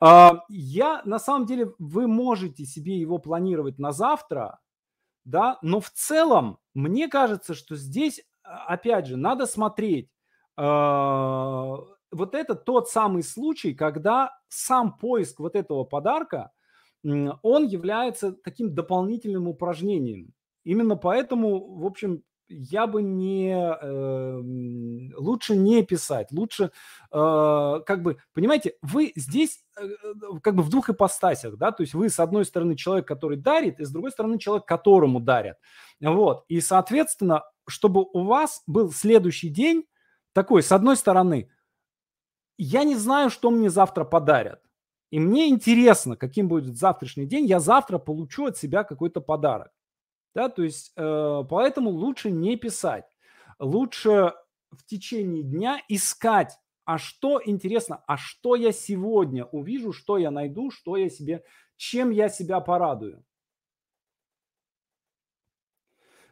А, 0.00 0.42
я, 0.48 1.00
на 1.04 1.20
самом 1.20 1.46
деле, 1.46 1.72
вы 1.78 2.08
можете 2.08 2.64
себе 2.64 2.98
его 2.98 3.18
планировать 3.18 3.78
на 3.78 3.92
завтра, 3.92 4.58
да, 5.24 5.58
но 5.62 5.78
в 5.80 5.90
целом, 5.90 6.58
мне 6.74 7.06
кажется, 7.06 7.54
что 7.54 7.76
здесь, 7.76 8.20
а, 8.42 8.64
опять 8.66 9.06
же, 9.06 9.16
надо 9.16 9.46
смотреть. 9.46 10.10
А, 10.56 11.76
вот 12.10 12.34
это 12.34 12.56
тот 12.56 12.88
самый 12.88 13.22
случай, 13.22 13.74
когда 13.74 14.36
сам 14.48 14.98
поиск 14.98 15.38
вот 15.38 15.54
этого 15.54 15.84
подарка– 15.84 16.50
он 17.02 17.66
является 17.66 18.32
таким 18.32 18.74
дополнительным 18.74 19.48
упражнением. 19.48 20.32
Именно 20.64 20.96
поэтому, 20.96 21.78
в 21.78 21.86
общем, 21.86 22.22
я 22.50 22.86
бы 22.86 23.02
не 23.02 23.52
э, 23.52 25.14
лучше 25.16 25.56
не 25.56 25.84
писать, 25.84 26.32
лучше 26.32 26.64
э, 26.64 27.80
как 27.86 28.02
бы 28.02 28.18
понимаете, 28.34 28.74
вы 28.82 29.12
здесь 29.14 29.62
э, 29.78 29.84
э, 29.86 30.14
как 30.42 30.56
бы 30.56 30.64
в 30.64 30.68
двух 30.68 30.90
ипостасях, 30.90 31.56
да, 31.56 31.70
то 31.70 31.82
есть 31.82 31.94
вы 31.94 32.10
с 32.10 32.18
одной 32.18 32.44
стороны 32.44 32.74
человек, 32.74 33.06
который 33.06 33.36
дарит, 33.36 33.78
и 33.78 33.84
с 33.84 33.90
другой 33.90 34.10
стороны 34.10 34.38
человек, 34.38 34.66
которому 34.66 35.20
дарят, 35.20 35.58
вот, 36.00 36.44
и 36.48 36.60
соответственно, 36.60 37.44
чтобы 37.68 38.04
у 38.12 38.24
вас 38.24 38.62
был 38.66 38.90
следующий 38.90 39.48
день 39.48 39.84
такой, 40.32 40.62
с 40.62 40.72
одной 40.72 40.96
стороны, 40.96 41.50
я 42.58 42.82
не 42.84 42.96
знаю, 42.96 43.30
что 43.30 43.50
мне 43.50 43.70
завтра 43.70 44.04
подарят, 44.04 44.60
и 45.10 45.18
мне 45.18 45.48
интересно, 45.48 46.16
каким 46.16 46.48
будет 46.48 46.76
завтрашний 46.76 47.26
день. 47.26 47.46
Я 47.46 47.60
завтра 47.60 47.98
получу 47.98 48.46
от 48.46 48.56
себя 48.56 48.84
какой-то 48.84 49.20
подарок. 49.20 49.72
Да, 50.34 50.48
то 50.48 50.62
есть 50.62 50.92
э, 50.96 51.44
поэтому 51.48 51.90
лучше 51.90 52.30
не 52.30 52.56
писать. 52.56 53.06
Лучше 53.58 54.34
в 54.70 54.84
течение 54.86 55.42
дня 55.42 55.80
искать 55.88 56.56
а 56.90 56.98
что 56.98 57.40
интересно, 57.44 58.02
а 58.08 58.16
что 58.16 58.56
я 58.56 58.72
сегодня 58.72 59.44
увижу, 59.44 59.92
что 59.92 60.18
я 60.18 60.32
найду, 60.32 60.72
что 60.72 60.96
я 60.96 61.08
себе, 61.08 61.44
чем 61.76 62.10
я 62.10 62.28
себя 62.28 62.58
порадую. 62.58 63.24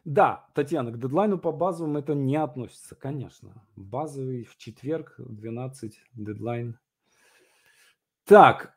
Да, 0.03 0.49
Татьяна, 0.53 0.91
к 0.91 0.99
дедлайну 0.99 1.39
по 1.39 1.53
базовым 1.53 1.95
это 1.95 2.13
не 2.13 2.35
относится, 2.35 2.95
конечно. 2.95 3.65
Базовый 3.77 4.43
в 4.43 4.57
четверг 4.57 5.15
в 5.17 5.33
12 5.33 6.01
дедлайн. 6.13 6.77
Так, 8.29 8.75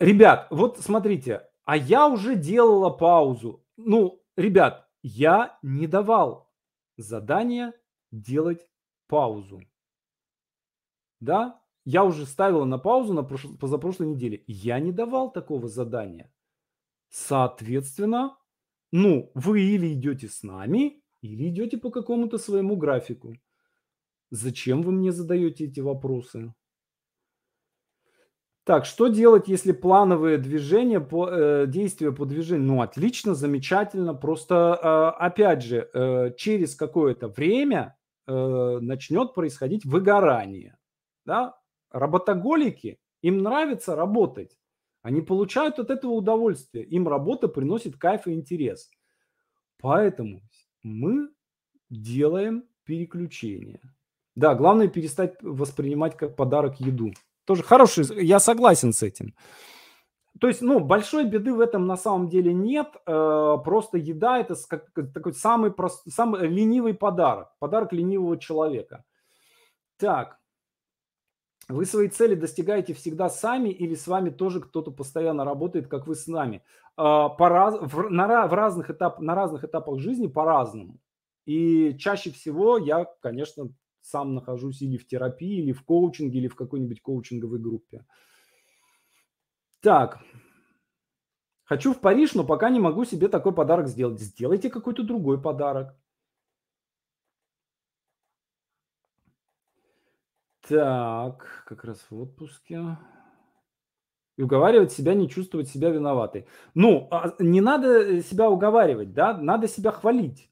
ребят, 0.00 0.48
вот 0.50 0.80
смотрите, 0.80 1.48
а 1.64 1.76
я 1.76 2.08
уже 2.08 2.34
делала 2.34 2.90
паузу. 2.90 3.64
Ну, 3.76 4.20
ребят, 4.36 4.88
я 5.04 5.56
не 5.62 5.86
давал 5.86 6.50
задание 6.96 7.74
делать 8.10 8.68
паузу. 9.06 9.62
Да, 11.20 11.62
я 11.84 12.02
уже 12.02 12.26
ставила 12.26 12.64
на 12.64 12.78
паузу 12.78 13.14
на 13.14 13.22
прош... 13.22 13.46
позапрошлой 13.60 14.08
неделе. 14.08 14.42
Я 14.48 14.80
не 14.80 14.90
давал 14.90 15.30
такого 15.30 15.68
задания. 15.68 16.34
Соответственно, 17.08 18.36
ну, 18.90 19.30
вы 19.32 19.60
или 19.62 19.94
идете 19.94 20.26
с 20.26 20.42
нами, 20.42 21.04
или 21.20 21.50
идете 21.50 21.78
по 21.78 21.92
какому-то 21.92 22.36
своему 22.36 22.74
графику. 22.74 23.36
Зачем 24.30 24.82
вы 24.82 24.90
мне 24.90 25.12
задаете 25.12 25.66
эти 25.66 25.78
вопросы? 25.78 26.52
Так, 28.68 28.84
что 28.84 29.08
делать, 29.08 29.48
если 29.48 29.72
плановые 29.72 30.36
движения 30.36 31.00
по 31.00 31.26
э, 31.26 31.64
действия 31.66 32.12
по 32.12 32.26
движению? 32.26 32.66
Ну, 32.66 32.82
отлично, 32.82 33.34
замечательно. 33.34 34.12
Просто, 34.12 34.78
э, 34.82 35.24
опять 35.24 35.62
же, 35.62 35.88
э, 35.90 36.34
через 36.36 36.74
какое-то 36.74 37.28
время 37.28 37.96
э, 38.26 38.78
начнет 38.82 39.32
происходить 39.32 39.86
выгорание. 39.86 40.76
Да? 41.24 41.58
Работоголики, 41.90 42.98
им 43.22 43.38
нравится 43.38 43.96
работать. 43.96 44.58
Они 45.00 45.22
получают 45.22 45.78
от 45.78 45.88
этого 45.88 46.12
удовольствие. 46.12 46.84
Им 46.84 47.08
работа 47.08 47.48
приносит 47.48 47.96
кайф 47.96 48.26
и 48.26 48.34
интерес. 48.34 48.90
Поэтому 49.80 50.42
мы 50.82 51.30
делаем 51.88 52.64
переключение. 52.84 53.80
Да, 54.34 54.54
главное 54.54 54.88
перестать 54.88 55.38
воспринимать 55.40 56.18
как 56.18 56.36
подарок 56.36 56.78
еду. 56.80 57.14
Тоже 57.48 57.62
хороший, 57.62 58.04
я 58.26 58.40
согласен 58.40 58.92
с 58.92 59.02
этим. 59.02 59.34
То 60.38 60.48
есть, 60.48 60.60
ну, 60.60 60.80
большой 60.80 61.24
беды 61.24 61.54
в 61.54 61.60
этом 61.60 61.86
на 61.86 61.96
самом 61.96 62.28
деле 62.28 62.52
нет. 62.52 62.88
Э, 63.06 63.56
просто 63.64 63.96
еда 63.96 64.38
это 64.38 64.54
как, 64.68 64.92
такой 65.14 65.32
самый, 65.32 65.70
прост, 65.70 66.02
самый 66.12 66.46
ленивый 66.46 66.92
подарок. 66.92 67.48
Подарок 67.58 67.94
ленивого 67.94 68.36
человека. 68.36 69.02
Так, 69.96 70.38
вы 71.70 71.86
свои 71.86 72.08
цели 72.08 72.34
достигаете 72.34 72.92
всегда 72.92 73.30
сами 73.30 73.70
или 73.70 73.94
с 73.94 74.06
вами 74.06 74.28
тоже 74.28 74.60
кто-то 74.60 74.90
постоянно 74.90 75.46
работает, 75.46 75.88
как 75.88 76.06
вы 76.06 76.16
с 76.16 76.26
нами? 76.26 76.62
А, 76.98 77.30
по 77.30 77.48
раз, 77.48 77.78
в, 77.80 78.10
на, 78.10 78.46
в 78.46 78.52
разных 78.52 78.90
этап, 78.90 79.20
на 79.20 79.34
разных 79.34 79.64
этапах 79.64 80.00
жизни 80.00 80.26
по-разному. 80.26 80.98
И 81.46 81.96
чаще 81.98 82.30
всего 82.30 82.76
я, 82.76 83.06
конечно, 83.22 83.70
сам 84.08 84.34
нахожусь 84.34 84.82
или 84.82 84.96
в 84.96 85.06
терапии, 85.06 85.62
или 85.62 85.72
в 85.72 85.82
коучинге, 85.84 86.38
или 86.38 86.48
в 86.48 86.56
какой-нибудь 86.56 87.02
коучинговой 87.02 87.58
группе. 87.58 88.04
Так. 89.80 90.18
Хочу 91.64 91.92
в 91.92 92.00
Париж, 92.00 92.34
но 92.34 92.44
пока 92.44 92.70
не 92.70 92.80
могу 92.80 93.04
себе 93.04 93.28
такой 93.28 93.54
подарок 93.54 93.88
сделать. 93.88 94.20
Сделайте 94.20 94.70
какой-то 94.70 95.02
другой 95.02 95.40
подарок. 95.40 95.94
Так, 100.66 101.64
как 101.66 101.84
раз 101.84 102.04
в 102.10 102.20
отпуске. 102.20 102.98
И 104.36 104.42
уговаривать 104.42 104.92
себя 104.92 105.14
не 105.14 105.28
чувствовать 105.28 105.68
себя 105.68 105.90
виноватой. 105.90 106.46
Ну, 106.74 107.08
а, 107.10 107.34
не 107.38 107.60
надо 107.60 108.22
себя 108.22 108.48
уговаривать, 108.48 109.12
да, 109.12 109.36
надо 109.36 109.66
себя 109.66 109.90
хвалить. 109.90 110.50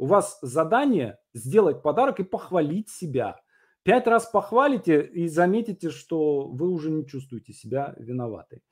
У 0.00 0.06
вас 0.06 0.38
задание 0.40 1.18
сделать 1.34 1.82
подарок 1.82 2.20
и 2.20 2.24
похвалить 2.24 2.88
себя. 2.88 3.36
Пять 3.82 4.06
раз 4.06 4.24
похвалите 4.24 5.02
и 5.02 5.28
заметите, 5.28 5.90
что 5.90 6.48
вы 6.48 6.70
уже 6.70 6.90
не 6.90 7.06
чувствуете 7.06 7.52
себя 7.52 7.94
виноватой. 7.98 8.62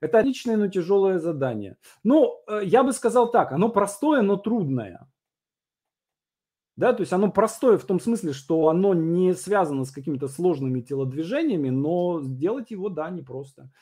Это 0.00 0.20
отличное, 0.20 0.56
но 0.56 0.68
тяжелое 0.68 1.18
задание. 1.18 1.78
Ну, 2.04 2.44
э, 2.46 2.60
я 2.62 2.84
бы 2.84 2.92
сказал 2.92 3.32
так, 3.32 3.50
оно 3.50 3.70
простое, 3.70 4.22
но 4.22 4.36
трудное. 4.36 5.10
Да, 6.76 6.92
то 6.92 7.00
есть 7.00 7.12
оно 7.12 7.32
простое 7.32 7.76
в 7.76 7.84
том 7.84 7.98
смысле, 7.98 8.32
что 8.32 8.68
оно 8.68 8.94
не 8.94 9.34
связано 9.34 9.84
с 9.84 9.90
какими-то 9.90 10.28
сложными 10.28 10.80
телодвижениями, 10.80 11.70
но 11.70 12.20
сделать 12.22 12.70
его, 12.70 12.88
да, 12.88 13.10
непросто. 13.10 13.72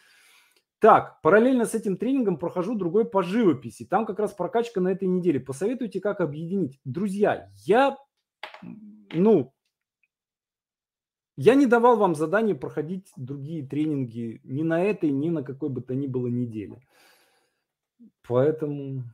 Так, 0.79 1.23
параллельно 1.23 1.65
с 1.65 1.75
этим 1.75 1.97
тренингом 1.97 2.39
прохожу 2.39 2.75
другой 2.75 3.07
по 3.07 3.23
живописи. 3.23 3.87
Там 3.87 4.05
как 4.05 4.19
раз 4.19 4.35
прокачка 4.35 4.81
на 4.81 4.89
этой 4.89 5.09
неделе. 5.09 5.41
Посоветуйте, 5.41 6.01
как 6.01 6.21
объединить. 6.21 6.79
Друзья, 6.85 7.51
я, 7.65 7.97
ну, 9.13 9.55
я 11.37 11.55
не 11.55 11.67
давал 11.67 11.97
вам 11.97 12.15
задание 12.15 12.55
проходить 12.55 13.11
другие 13.17 13.67
тренинги 13.67 14.41
ни 14.45 14.63
на 14.63 14.83
этой, 14.83 15.11
ни 15.11 15.31
на 15.31 15.43
какой 15.43 15.71
бы 15.71 15.81
то 15.81 15.95
ни 15.95 16.07
было 16.07 16.27
неделе. 16.27 16.81
Поэтому... 18.27 19.05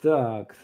Так, 0.00 0.56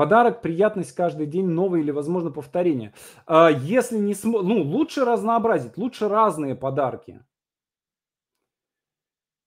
Подарок, 0.00 0.40
приятность 0.40 0.92
каждый 0.92 1.26
день, 1.26 1.46
новый 1.46 1.82
или, 1.82 1.90
возможно, 1.90 2.30
повторение. 2.30 2.94
А, 3.26 3.50
если 3.50 3.98
не 3.98 4.14
см... 4.14 4.42
ну, 4.42 4.62
лучше 4.62 5.04
разнообразить, 5.04 5.76
лучше 5.76 6.08
разные 6.08 6.54
подарки. 6.54 7.22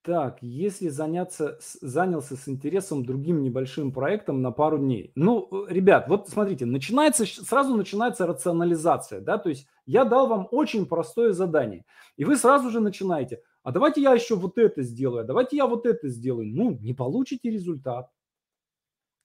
Так, 0.04 0.38
если 0.43 0.89
заняться, 0.89 1.58
занялся 1.82 2.36
с 2.36 2.47
интересом 2.47 3.04
другим 3.04 3.41
небольшим 3.41 3.91
проектом 3.91 4.43
на 4.43 4.51
пару 4.51 4.78
дней. 4.78 5.12
Ну, 5.16 5.66
ребят, 5.68 6.08
вот 6.08 6.30
смотрите, 6.30 6.68
начинается, 6.68 7.26
сразу 7.26 7.76
начинается 7.76 8.28
рационализация, 8.28 9.22
да, 9.22 9.39
то 9.39 9.49
есть 9.49 9.68
я 9.88 10.06
дал 10.06 10.28
вам 10.28 10.47
очень 10.51 10.86
простое 10.86 11.34
задание, 11.34 11.84
и 12.16 12.26
вы 12.26 12.36
сразу 12.36 12.70
же 12.70 12.80
начинаете, 12.80 13.41
а 13.64 13.72
давайте 13.72 14.04
я 14.04 14.14
еще 14.14 14.36
вот 14.36 14.60
это 14.60 14.84
сделаю, 14.84 15.22
а 15.22 15.26
давайте 15.26 15.58
я 15.58 15.66
вот 15.66 15.88
это 15.88 16.10
сделаю. 16.10 16.45
Ну, 16.54 16.78
не 16.80 16.93
получите 16.93 17.49
результат. 17.49 18.12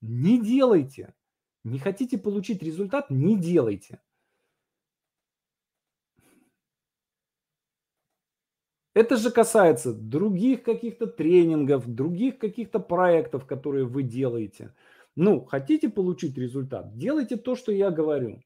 Не 0.01 0.41
делайте. 0.41 1.13
Не 1.71 1.79
хотите 1.79 2.19
получить 2.19 2.63
результат, 2.63 3.11
не 3.11 3.39
делайте. 3.39 4.01
Это 8.95 9.17
же 9.17 9.31
касается 9.31 9.93
других 9.93 10.65
каких-то 10.65 11.07
тренингов, 11.07 11.87
других 11.87 12.39
каких-то 12.39 12.81
проектов, 12.81 13.47
которые 13.47 13.85
вы 13.85 14.03
делаете. 14.03 14.75
Ну, 15.15 15.45
хотите 15.45 15.89
получить 15.89 16.37
результат, 16.37 16.97
делайте 16.97 17.37
то, 17.37 17.55
что 17.55 17.71
я 17.71 17.91
говорю. 17.91 18.43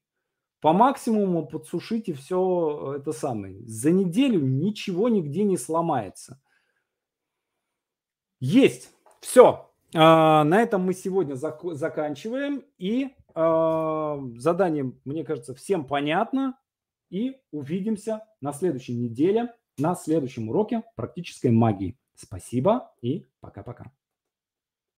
По 0.59 0.71
максимуму 0.71 1.47
подсушите 1.47 2.13
все 2.13 2.95
это 2.97 3.11
самое. 3.11 3.65
За 3.65 3.91
неделю 3.91 4.39
ничего 4.41 5.09
нигде 5.09 5.43
не 5.43 5.57
сломается. 5.57 6.39
Есть. 8.39 8.91
Все. 9.21 9.72
А, 9.95 10.43
на 10.43 10.61
этом 10.61 10.83
мы 10.83 10.93
сегодня 10.93 11.33
зак- 11.33 11.73
заканчиваем. 11.73 12.63
И 12.77 13.13
а, 13.35 14.19
задание, 14.37 14.93
мне 15.05 15.23
кажется, 15.23 15.53
всем 15.53 15.85
понятно. 15.85 16.57
И 17.09 17.37
увидимся 17.51 18.25
на 18.41 18.53
следующей 18.53 18.95
неделе 18.95 19.53
на 19.77 19.95
следующем 19.95 20.49
уроке 20.49 20.83
практической 20.95 21.51
магии. 21.51 21.97
Спасибо 22.15 22.93
и 23.01 23.27
пока-пока. 23.39 23.91